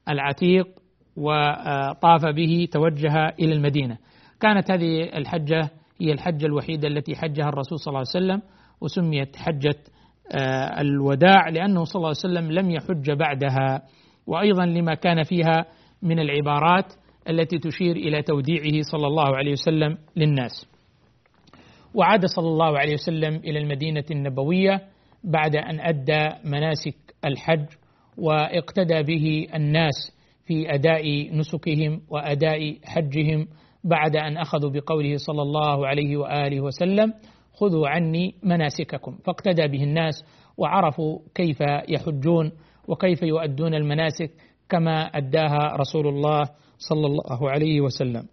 العتيق 0.09 0.67
وطاف 1.17 2.25
به 2.25 2.67
توجه 2.71 3.29
إلى 3.39 3.53
المدينة. 3.53 3.97
كانت 4.41 4.71
هذه 4.71 5.03
الحجة 5.17 5.69
هي 6.01 6.11
الحجة 6.11 6.45
الوحيدة 6.45 6.87
التي 6.87 7.15
حجها 7.15 7.49
الرسول 7.49 7.79
صلى 7.79 7.91
الله 7.91 7.99
عليه 7.99 8.25
وسلم 8.25 8.41
وسميت 8.81 9.35
حجة 9.35 9.75
آه، 10.31 10.81
الوداع 10.81 11.49
لأنه 11.49 11.83
صلى 11.83 11.95
الله 11.95 12.07
عليه 12.07 12.33
وسلم 12.33 12.51
لم 12.51 12.71
يحج 12.71 13.11
بعدها. 13.11 13.81
وأيضا 14.27 14.65
لما 14.65 14.93
كان 14.93 15.23
فيها 15.23 15.65
من 16.01 16.19
العبارات 16.19 16.93
التي 17.29 17.59
تشير 17.59 17.95
إلى 17.95 18.21
توديعه 18.21 18.81
صلى 18.81 19.07
الله 19.07 19.35
عليه 19.37 19.51
وسلم 19.51 19.97
للناس. 20.15 20.67
وعاد 21.93 22.25
صلى 22.25 22.47
الله 22.47 22.79
عليه 22.79 22.93
وسلم 22.93 23.35
إلى 23.35 23.59
المدينة 23.59 24.03
النبوية 24.11 24.81
بعد 25.23 25.55
أن 25.55 25.79
أدى 25.79 26.29
مناسك 26.45 26.95
الحج 27.25 27.65
واقتدى 28.17 29.03
به 29.03 29.47
الناس 29.55 30.17
في 30.45 30.73
أداء 30.73 31.35
نسكهم 31.37 32.01
وأداء 32.09 32.77
حجهم 32.85 33.47
بعد 33.83 34.15
أن 34.15 34.37
أخذوا 34.37 34.71
بقوله 34.71 35.17
صلى 35.17 35.41
الله 35.41 35.87
عليه 35.87 36.17
وآله 36.17 36.61
وسلم 36.61 37.13
خذوا 37.53 37.87
عني 37.87 38.35
مناسككم. 38.43 39.17
فاقتدى 39.25 39.67
به 39.67 39.83
الناس 39.83 40.23
وعرفوا 40.57 41.19
كيف 41.35 41.61
يحجون 41.89 42.51
وكيف 42.87 43.21
يؤدون 43.21 43.73
المناسك 43.73 44.31
كما 44.69 45.01
أداها 45.01 45.75
رسول 45.75 46.07
الله 46.07 46.43
صلى 46.77 47.07
الله 47.07 47.49
عليه 47.49 47.81
وسلم. 47.81 48.27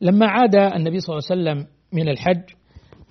لما 0.00 0.26
عاد 0.26 0.54
النبي 0.54 1.00
صلى 1.00 1.18
الله 1.18 1.28
عليه 1.30 1.42
وسلم 1.42 1.66
من 1.92 2.08
الحج 2.08 2.42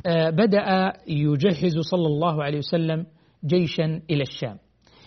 آه، 0.05 0.29
بدأ 0.29 0.93
يجهز 1.07 1.79
صلى 1.79 2.07
الله 2.07 2.43
عليه 2.43 2.57
وسلم 2.57 3.05
جيشا 3.45 4.01
إلى 4.09 4.21
الشام. 4.21 4.57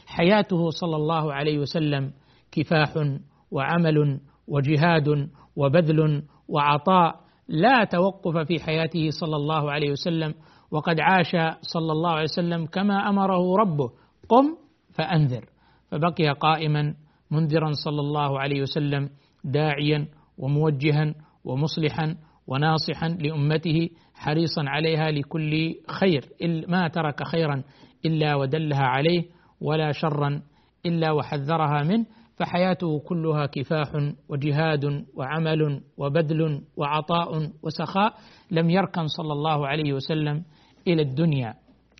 حياته 0.06 0.70
صلى 0.70 0.96
الله 0.96 1.32
عليه 1.32 1.58
وسلم 1.58 2.12
كفاح 2.52 2.94
وعمل 3.50 4.20
وجهاد 4.48 5.28
وبذل 5.56 6.22
وعطاء 6.48 7.20
لا 7.48 7.84
توقف 7.84 8.46
في 8.46 8.60
حياته 8.60 9.10
صلى 9.10 9.36
الله 9.36 9.72
عليه 9.72 9.90
وسلم 9.90 10.34
وقد 10.70 11.00
عاش 11.00 11.36
صلى 11.60 11.92
الله 11.92 12.10
عليه 12.10 12.22
وسلم 12.22 12.66
كما 12.66 13.08
أمره 13.08 13.56
ربه. 13.56 13.90
قم 14.28 14.56
فأنذر. 14.94 15.44
فبقي 15.90 16.28
قائما 16.40 16.94
منذرا 17.30 17.72
صلى 17.84 18.00
الله 18.00 18.40
عليه 18.40 18.62
وسلم 18.62 19.10
داعيا 19.44 20.08
وموجها 20.38 21.14
ومصلحا 21.44 22.16
وناصحا 22.46 23.08
لأمته 23.08 23.88
حريصا 24.14 24.62
عليها 24.66 25.10
لكل 25.10 25.74
خير. 26.00 26.24
ما 26.68 26.88
ترك 26.88 27.22
خيرا 27.26 27.62
إلا 28.04 28.34
ودلها 28.34 28.82
عليه 28.84 29.24
ولا 29.60 29.92
شرا 29.92 30.42
إلا 30.86 31.12
وحذرها 31.12 31.82
منه. 31.82 32.06
فحياته 32.36 32.98
كلها 32.98 33.46
كفاح 33.46 33.88
وجهاد 34.28 35.04
وعمل 35.14 35.80
وبذل 35.98 36.60
وعطاء 36.76 37.50
وسخاء 37.62 38.14
لم 38.50 38.70
يركن 38.70 39.06
صلى 39.06 39.32
الله 39.32 39.66
عليه 39.66 39.92
وسلم 39.92 40.44
إلى 40.88 41.02
الدنيا 41.02 41.54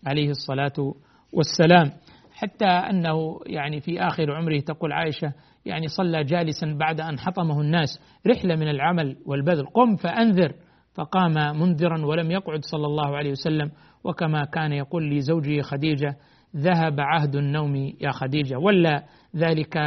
عليه 0.05 0.29
الصلاة 0.29 0.93
والسلام. 1.33 1.91
حتى 2.31 2.65
أنه 2.65 3.39
يعني 3.45 3.81
في 3.81 4.01
آخر 4.01 4.31
عمره 4.31 4.59
تقول 4.59 4.91
عائشة 4.91 5.33
يعني 5.65 5.87
صلى 5.87 6.23
جالسا 6.23 6.77
بعد 6.79 7.01
أن 7.01 7.19
حطمه 7.19 7.61
الناس 7.61 7.99
رحلة 8.27 8.55
من 8.55 8.67
العمل 8.69 9.17
والبذل 9.25 9.65
قم 9.65 9.95
فأنذر. 9.95 10.53
فقام 10.97 11.59
منذرا 11.59 12.05
ولم 12.05 12.31
يقعد 12.31 12.59
صلى 12.65 12.85
الله 12.85 13.17
عليه 13.17 13.31
وسلم 13.31 13.71
وكما 14.03 14.45
كان 14.45 14.71
يقول 14.71 15.09
لزوجه 15.09 15.61
خديجة 15.61 16.17
ذهب 16.57 16.99
عهد 16.99 17.35
النوم 17.35 17.75
يا 17.75 18.11
خديجة. 18.11 18.57
ولا 18.57 19.03
ذلك 19.35 19.77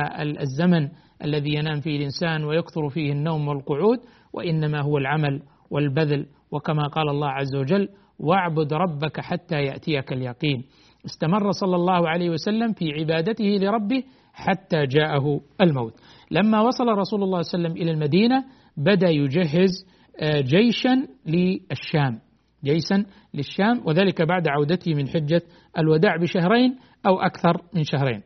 الزمن 0.41 0.89
الذي 1.25 1.55
ينام 1.55 1.81
فيه 1.81 1.97
الإنسان 1.97 2.45
ويكثر 2.45 2.89
فيه 2.89 3.13
النوم 3.13 3.49
والقعود 3.49 3.99
وإنما 4.33 4.83
هو 4.83 4.99
العمل 4.99 5.43
والبذل. 5.71 6.27
وكما 6.53 6.87
قال 6.87 7.09
الله 7.09 7.29
عز 7.29 7.57
وجل 7.57 7.89
واعبد 8.19 8.73
ربك 8.73 9.21
حتى 9.21 9.55
يأتيك 9.55 10.13
اليقين 10.13 10.65
استمر 11.07 11.51
صلى 11.51 11.77
الله 11.77 12.09
عليه 12.09 12.31
وسلم 12.31 12.73
في 12.73 12.93
عبادته 12.93 13.45
لربه 13.45 14.03
حتى 14.33 14.87
جاءه 14.87 15.41
الموت. 15.61 15.95
لما 16.31 16.61
وصل 16.61 16.85
رسول 16.89 17.23
الله 17.23 17.43
صلى 17.43 17.59
الله 17.59 17.69
عليه 17.69 17.79
وسلم 17.79 17.83
إلى 17.83 17.91
المدينة 17.91 18.45
بدأ 18.77 19.09
يجهز 19.09 19.87
آه، 20.21 20.41
جيشا 20.41 21.07
للشام. 21.27 22.19
جيشا 22.65 23.05
للشام 23.35 23.83
وذلك 23.87 24.23
بعد 24.23 24.49
عودته 24.49 24.95
من 24.95 25.09
حجة 25.09 25.43
الوداع 25.79 26.17
بشهرين 26.17 26.77
أو 27.07 27.21
أكثر 27.21 27.63
من 27.75 27.85
شهرين. 27.85 28.23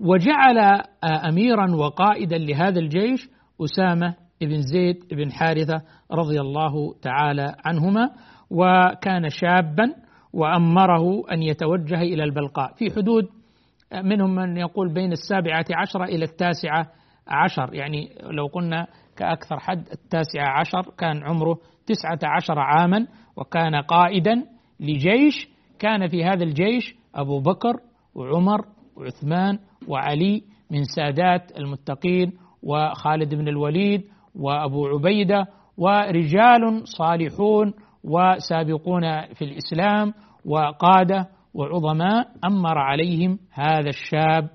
وجعل 0.00 0.58
آه، 0.58 1.28
اميرا 1.28 1.74
وقائدا 1.74 2.38
لهذا 2.38 2.80
الجيش 2.80 3.28
أسامة 3.64 4.14
بن 4.40 4.60
زيد 4.60 4.96
بن 5.12 5.32
حارثة 5.32 5.82
رضي 6.12 6.40
الله 6.40 6.94
تعالى 7.02 7.54
عنهما 7.64 8.10
وكان 8.50 9.28
شابا 9.28 9.94
وأمره 10.32 11.32
أن 11.32 11.42
يتوجه 11.42 12.00
إلى 12.00 12.24
البلقاء. 12.24 12.74
في 12.74 12.90
حدود 12.90 13.24
آه، 13.92 14.02
منهم 14.02 14.34
من 14.34 14.56
يقول 14.56 14.94
بين 14.94 15.12
السابعة 15.12 15.64
عشره 15.70 16.04
إلى 16.04 16.24
التاسعة 16.24 16.86
عشر 17.28 17.74
يعني 17.74 18.08
لو 18.22 18.46
قلنا 18.46 18.86
كأكثر 19.16 19.58
حد 19.58 19.88
التاسعة 19.92 20.48
عشر 20.60 20.92
كان 20.98 21.22
عمره 21.24 21.58
تسعة 21.86 22.18
عشر 22.24 22.58
عاما 22.58 23.06
وكان 23.36 23.74
قائدا 23.74 24.44
لجيش 24.80 25.48
كان 25.78 26.08
في 26.08 26.24
هذا 26.24 26.44
الجيش 26.44 26.94
أبو 27.14 27.40
بكر 27.40 27.76
وعمر 28.14 28.66
وعثمان 28.96 29.58
وعلي 29.88 30.42
من 30.70 30.82
سادات 30.84 31.58
المتقين 31.58 32.32
وخالد 32.62 33.34
بن 33.34 33.48
الوليد 33.48 34.04
وأبو 34.34 34.86
عبيدة 34.86 35.46
ورجال 35.78 36.82
صالحون 36.84 37.72
وسابقون 38.04 39.02
في 39.34 39.44
الإسلام 39.44 40.12
وقادة 40.44 41.28
وعظماء 41.54 42.28
أمر 42.44 42.78
عليهم 42.78 43.38
هذا 43.52 43.88
الشاب 43.88 44.48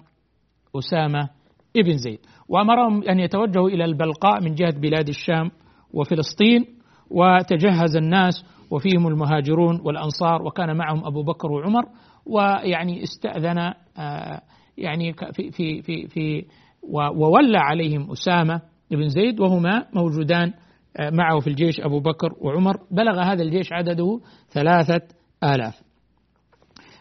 أسامة 0.76 1.30
ابن 1.78 1.98
زيد. 1.98 2.20
وأمرهم 2.50 3.04
أن 3.04 3.20
يتوجهوا 3.20 3.70
إلى 3.70 3.86
البلقاء 3.86 4.41
من 4.41 4.56
جهة 4.56 4.80
بلاد 4.80 5.08
الشام 5.08 5.52
وفلسطين 5.94 6.65
وتجهز 7.12 7.95
الناس 7.95 8.45
وفيهم 8.71 9.08
المهاجرون 9.08 9.82
والأنصار 9.84 10.41
وكان 10.41 10.78
معهم 10.78 11.06
أبو 11.06 11.24
بكر 11.24 11.52
وعمر 11.52 11.84
ويعني 12.26 13.04
استأذن 13.04 13.58
آه، 13.97 14.41
يعني 14.78 15.13
في 15.13 15.52
في 15.52 15.82
في, 15.82 16.08
في 16.08 16.45
وولى 16.93 17.58
عليهم 17.58 18.12
أسامة 18.12 18.62
بن 18.91 19.08
زيد 19.08 19.39
وهما 19.39 19.86
موجودان 19.93 20.54
آه، 20.97 21.10
معه 21.10 21.39
في 21.39 21.47
الجيش 21.47 21.80
أبو 21.80 22.00
بكر 22.00 22.34
وعمر 22.41 22.78
بلغ 22.91 23.21
هذا 23.24 23.43
الجيش 23.43 23.74
عدده 23.74 24.19
ثلاثة 24.50 25.02
آلاف. 25.43 25.82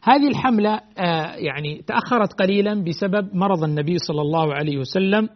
هذه 0.02 0.28
الحملة 0.28 0.80
آه، 0.98 1.34
يعني 1.34 1.82
تأخرت 1.86 2.32
قليلا 2.32 2.84
بسبب 2.84 3.34
مرض 3.34 3.64
النبي 3.64 3.98
صلى 3.98 4.20
الله 4.20 4.54
عليه 4.54 4.78
وسلم 4.78 5.28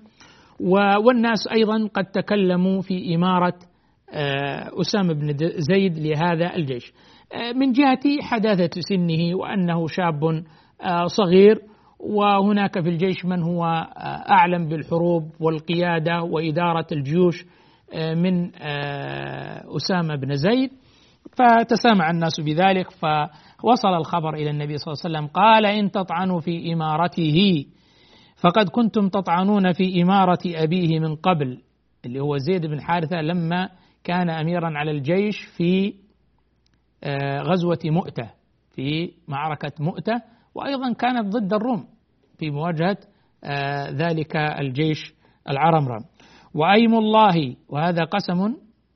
والناس 1.07 1.49
أيضا 1.53 1.89
قد 1.95 2.05
تكلموا 2.05 2.81
في 2.81 3.15
إمارة 3.15 3.55
أسامة 4.81 5.15
بن 5.15 5.37
زيد 5.59 5.99
لهذا 5.99 6.57
الجيش. 6.57 6.93
من 7.55 7.73
جهة 7.73 8.23
حداثة 8.23 8.81
سنه 8.81 9.37
وأنه 9.37 9.87
شاب 9.87 10.45
آه، 10.85 11.07
صغير 11.07 11.61
وهناك 11.99 12.81
في 12.81 12.89
الجيش 12.89 13.25
من 13.25 13.43
هو 13.43 13.65
آه، 13.65 14.31
أعلم 14.31 14.69
بالحروب 14.69 15.23
والقيادة 15.41 16.23
وإدارة 16.23 16.87
الجيوش 16.93 17.45
آه، 17.95 18.15
من 18.15 18.51
أسامة 19.77 20.17
بن 20.17 20.35
زيد 20.35 20.71
فتسامع 21.33 22.11
الناس 22.11 22.41
بذلك 22.41 22.91
فوصل 22.91 23.89
الخبر 23.89 24.35
إلى 24.35 24.51
النبي 24.51 24.79
صلى 24.79 24.93
الله 24.93 25.03
عليه 25.05 25.17
وسلم 25.17 25.27
قال 25.27 25.67
إن 25.67 25.91
تطعنوا 25.91 26.41
في 26.41 26.73
إمارته 26.73 27.67
فقد 28.37 28.69
كنتم 28.69 29.09
تطعنون 29.09 29.73
في 29.73 30.03
إمارة 30.03 30.39
أبيه 30.47 31.01
من 31.01 31.17
قبل 31.17 31.61
اللي 32.07 32.21
هو 32.21 32.37
زيد 32.37 32.67
بن 32.67 32.81
حارثة 32.81 33.21
لما 33.21 33.69
كان 34.05 34.31
أميرا 34.31 34.79
على 34.79 34.91
الجيش 34.91 35.37
في 35.57 35.95
آه، 37.05 37.41
غزوة 37.43 37.79
مؤتة 37.85 38.31
في 38.71 39.13
معركة 39.29 39.73
مؤتة 39.81 40.23
وأيضا 40.55 40.93
كانت 40.93 41.37
ضد 41.37 41.53
الروم 41.53 41.85
في 42.39 42.51
مواجهة 42.51 42.97
آه، 43.45 43.91
ذلك 43.91 44.37
الجيش 44.37 45.15
العرمرم. 45.51 46.05
وأيم 46.55 46.95
الله 46.95 47.57
وهذا 47.69 48.05
قسم 48.05 48.55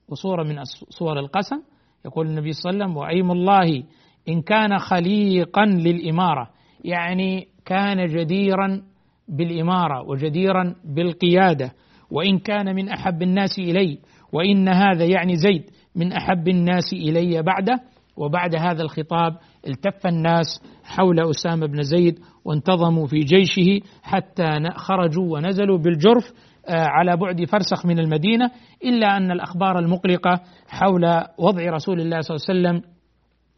وصورة 0.09 0.43
من 0.43 0.65
صور 0.91 1.19
القسم 1.19 1.57
يقول 2.05 2.27
النبي 2.27 2.53
صلى 2.53 2.71
الله 2.71 2.85
عليه 2.85 2.93
وسلم 2.93 2.97
وأيم 2.97 3.31
الله 3.31 3.85
إن 4.29 4.43
كان 4.43 4.79
خليقا 4.79 5.65
للإمارة 5.65 6.51
يعني 6.85 7.49
كان 7.67 8.07
جديرا 8.07 8.83
بالإمارة 9.29 10.09
وجديرا 10.09 10.75
بالقيادة 10.85 11.73
وإن 12.11 12.39
كان 12.39 12.75
من 12.75 12.89
أحب 12.89 13.23
الناس 13.23 13.59
إلي 13.59 13.99
وإن 14.33 14.69
هذا 14.69 15.05
يعني 15.05 15.37
زيد 15.37 15.71
من 15.97 16.13
أحب 16.13 16.49
الناس 16.49 16.93
إلي 16.93 17.43
بعده. 17.43 17.81
وبعد 18.19 18.55
هذا 18.57 18.83
الخطاب 18.83 19.37
التف 19.67 20.07
الناس 20.07 20.47
حول 20.85 21.31
أسامة 21.31 21.67
بن 21.67 21.83
زيد 21.83 22.19
وانتظموا 22.45 23.07
في 23.07 23.19
جيشه 23.19 23.87
حتى 24.03 24.71
خرجوا 24.77 25.37
ونزلوا 25.37 25.79
بالجرف 25.79 26.33
آه، 26.69 26.87
على 26.87 27.17
بعد 27.17 27.45
فرسخ 27.45 27.87
من 27.87 27.99
المدينة 27.99 28.51
إلا 28.85 29.17
أن 29.17 29.31
الأخبار 29.31 29.79
المقلقة 29.79 30.41
حول 30.69 31.05
وضع 31.39 31.63
رسول 31.71 32.01
الله 32.01 32.21
صلى 32.21 32.37
الله 32.37 32.49
عليه 32.49 32.79
وسلم 32.79 32.93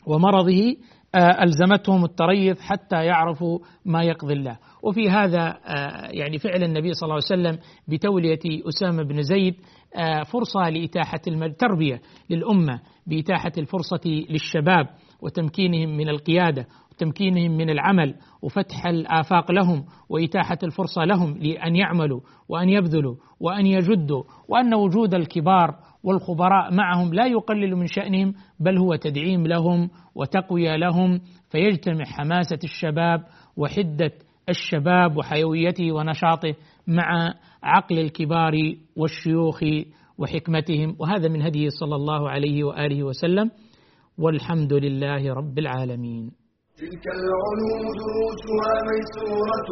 ومرضه 0.07 0.77
آه، 1.15 1.43
ألزمتهم 1.43 2.05
التريث 2.05 2.61
حتى 2.61 3.05
يعرفوا 3.05 3.59
ما 3.85 4.03
يقضي 4.03 4.33
الله. 4.33 4.59
وفي 4.83 5.11
هذا 5.11 5.59
آه، 5.67 6.09
يعني 6.11 6.39
فعل 6.39 6.63
النبي 6.63 6.93
صلى 6.93 7.07
الله 7.07 7.21
عليه 7.31 7.43
وسلم 7.43 7.59
بتولية 7.89 8.69
أسامة 8.69 9.03
بن 9.03 9.23
زيد 9.23 9.55
فرصة 10.33 10.71
لإتاحة 10.71 11.21
التربية 11.27 12.01
للأمة 12.31 12.81
بإتاحة 13.07 13.53
الفرصة 13.59 14.01
للشباب 14.07 14.87
وتمكينهم 15.23 15.97
من 15.97 16.09
القيادة 16.09 16.67
وتمكينهم 16.93 17.57
من 17.57 17.71
العمل 17.71 18.15
وفتح 18.43 18.87
الآفاق 18.87 19.53
لهم 19.53 19.85
وإتاحة 20.09 20.59
الفرصة 20.63 21.05
لهم 21.05 21.39
لأن 21.39 21.77
يعملوا 21.77 22.21
وأن 22.49 22.69
يبذلوا 22.69 23.15
وأن 23.41 23.67
يجدوا 23.67 24.23
وأن 24.49 24.75
وجود 24.75 25.15
الكبار 25.15 25.77
والخبراء 26.05 26.75
معهم 26.75 27.15
لا 27.15 27.27
يقلل 27.27 27.77
من 27.77 27.87
شأنهم 27.87 28.35
بل 28.61 28.79
هو 28.79 28.95
تدعيم 28.95 29.47
لهم 29.47 29.91
وتقوية 30.15 30.77
لهم 30.77 31.21
فيجتمع 31.51 32.05
حماسة 32.05 32.59
الشباب 32.65 33.25
وحدة 33.57 34.13
الشباب 34.49 35.17
وحيويته 35.17 35.93
ونشاطه 35.93 36.55
مع 36.87 37.35
عقل 37.63 37.99
الكبار 37.99 38.53
والشيوخ 38.97 39.61
وحكمتهم. 40.19 40.97
وهذا 40.99 41.29
من 41.29 41.43
هديه 41.43 41.69
صلى 41.81 41.97
الله 41.97 42.31
عليه 42.31 42.65
وآله 42.65 43.03
وسلم. 43.03 43.51
والحمد 44.19 44.73
لله 44.73 45.35
رب 45.35 45.59
العالمين. 45.59 46.31
تلك 46.81 47.05
العلوم 47.19 47.83
دروسها 48.01 48.73
ميسورة 48.91 49.69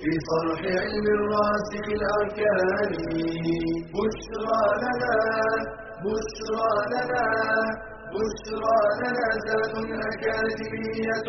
في 0.00 0.12
صرح 0.30 0.60
علم 0.84 1.06
الراسخ 1.18 1.86
الأركان. 1.98 2.92
بشرى 3.94 4.62
لنا 4.82 5.16
بشرى 6.04 6.70
لنا 6.92 7.26
بشرى 8.14 8.78
لنا 9.00 9.26
ذات 9.46 9.74
أكاديمية. 10.10 11.28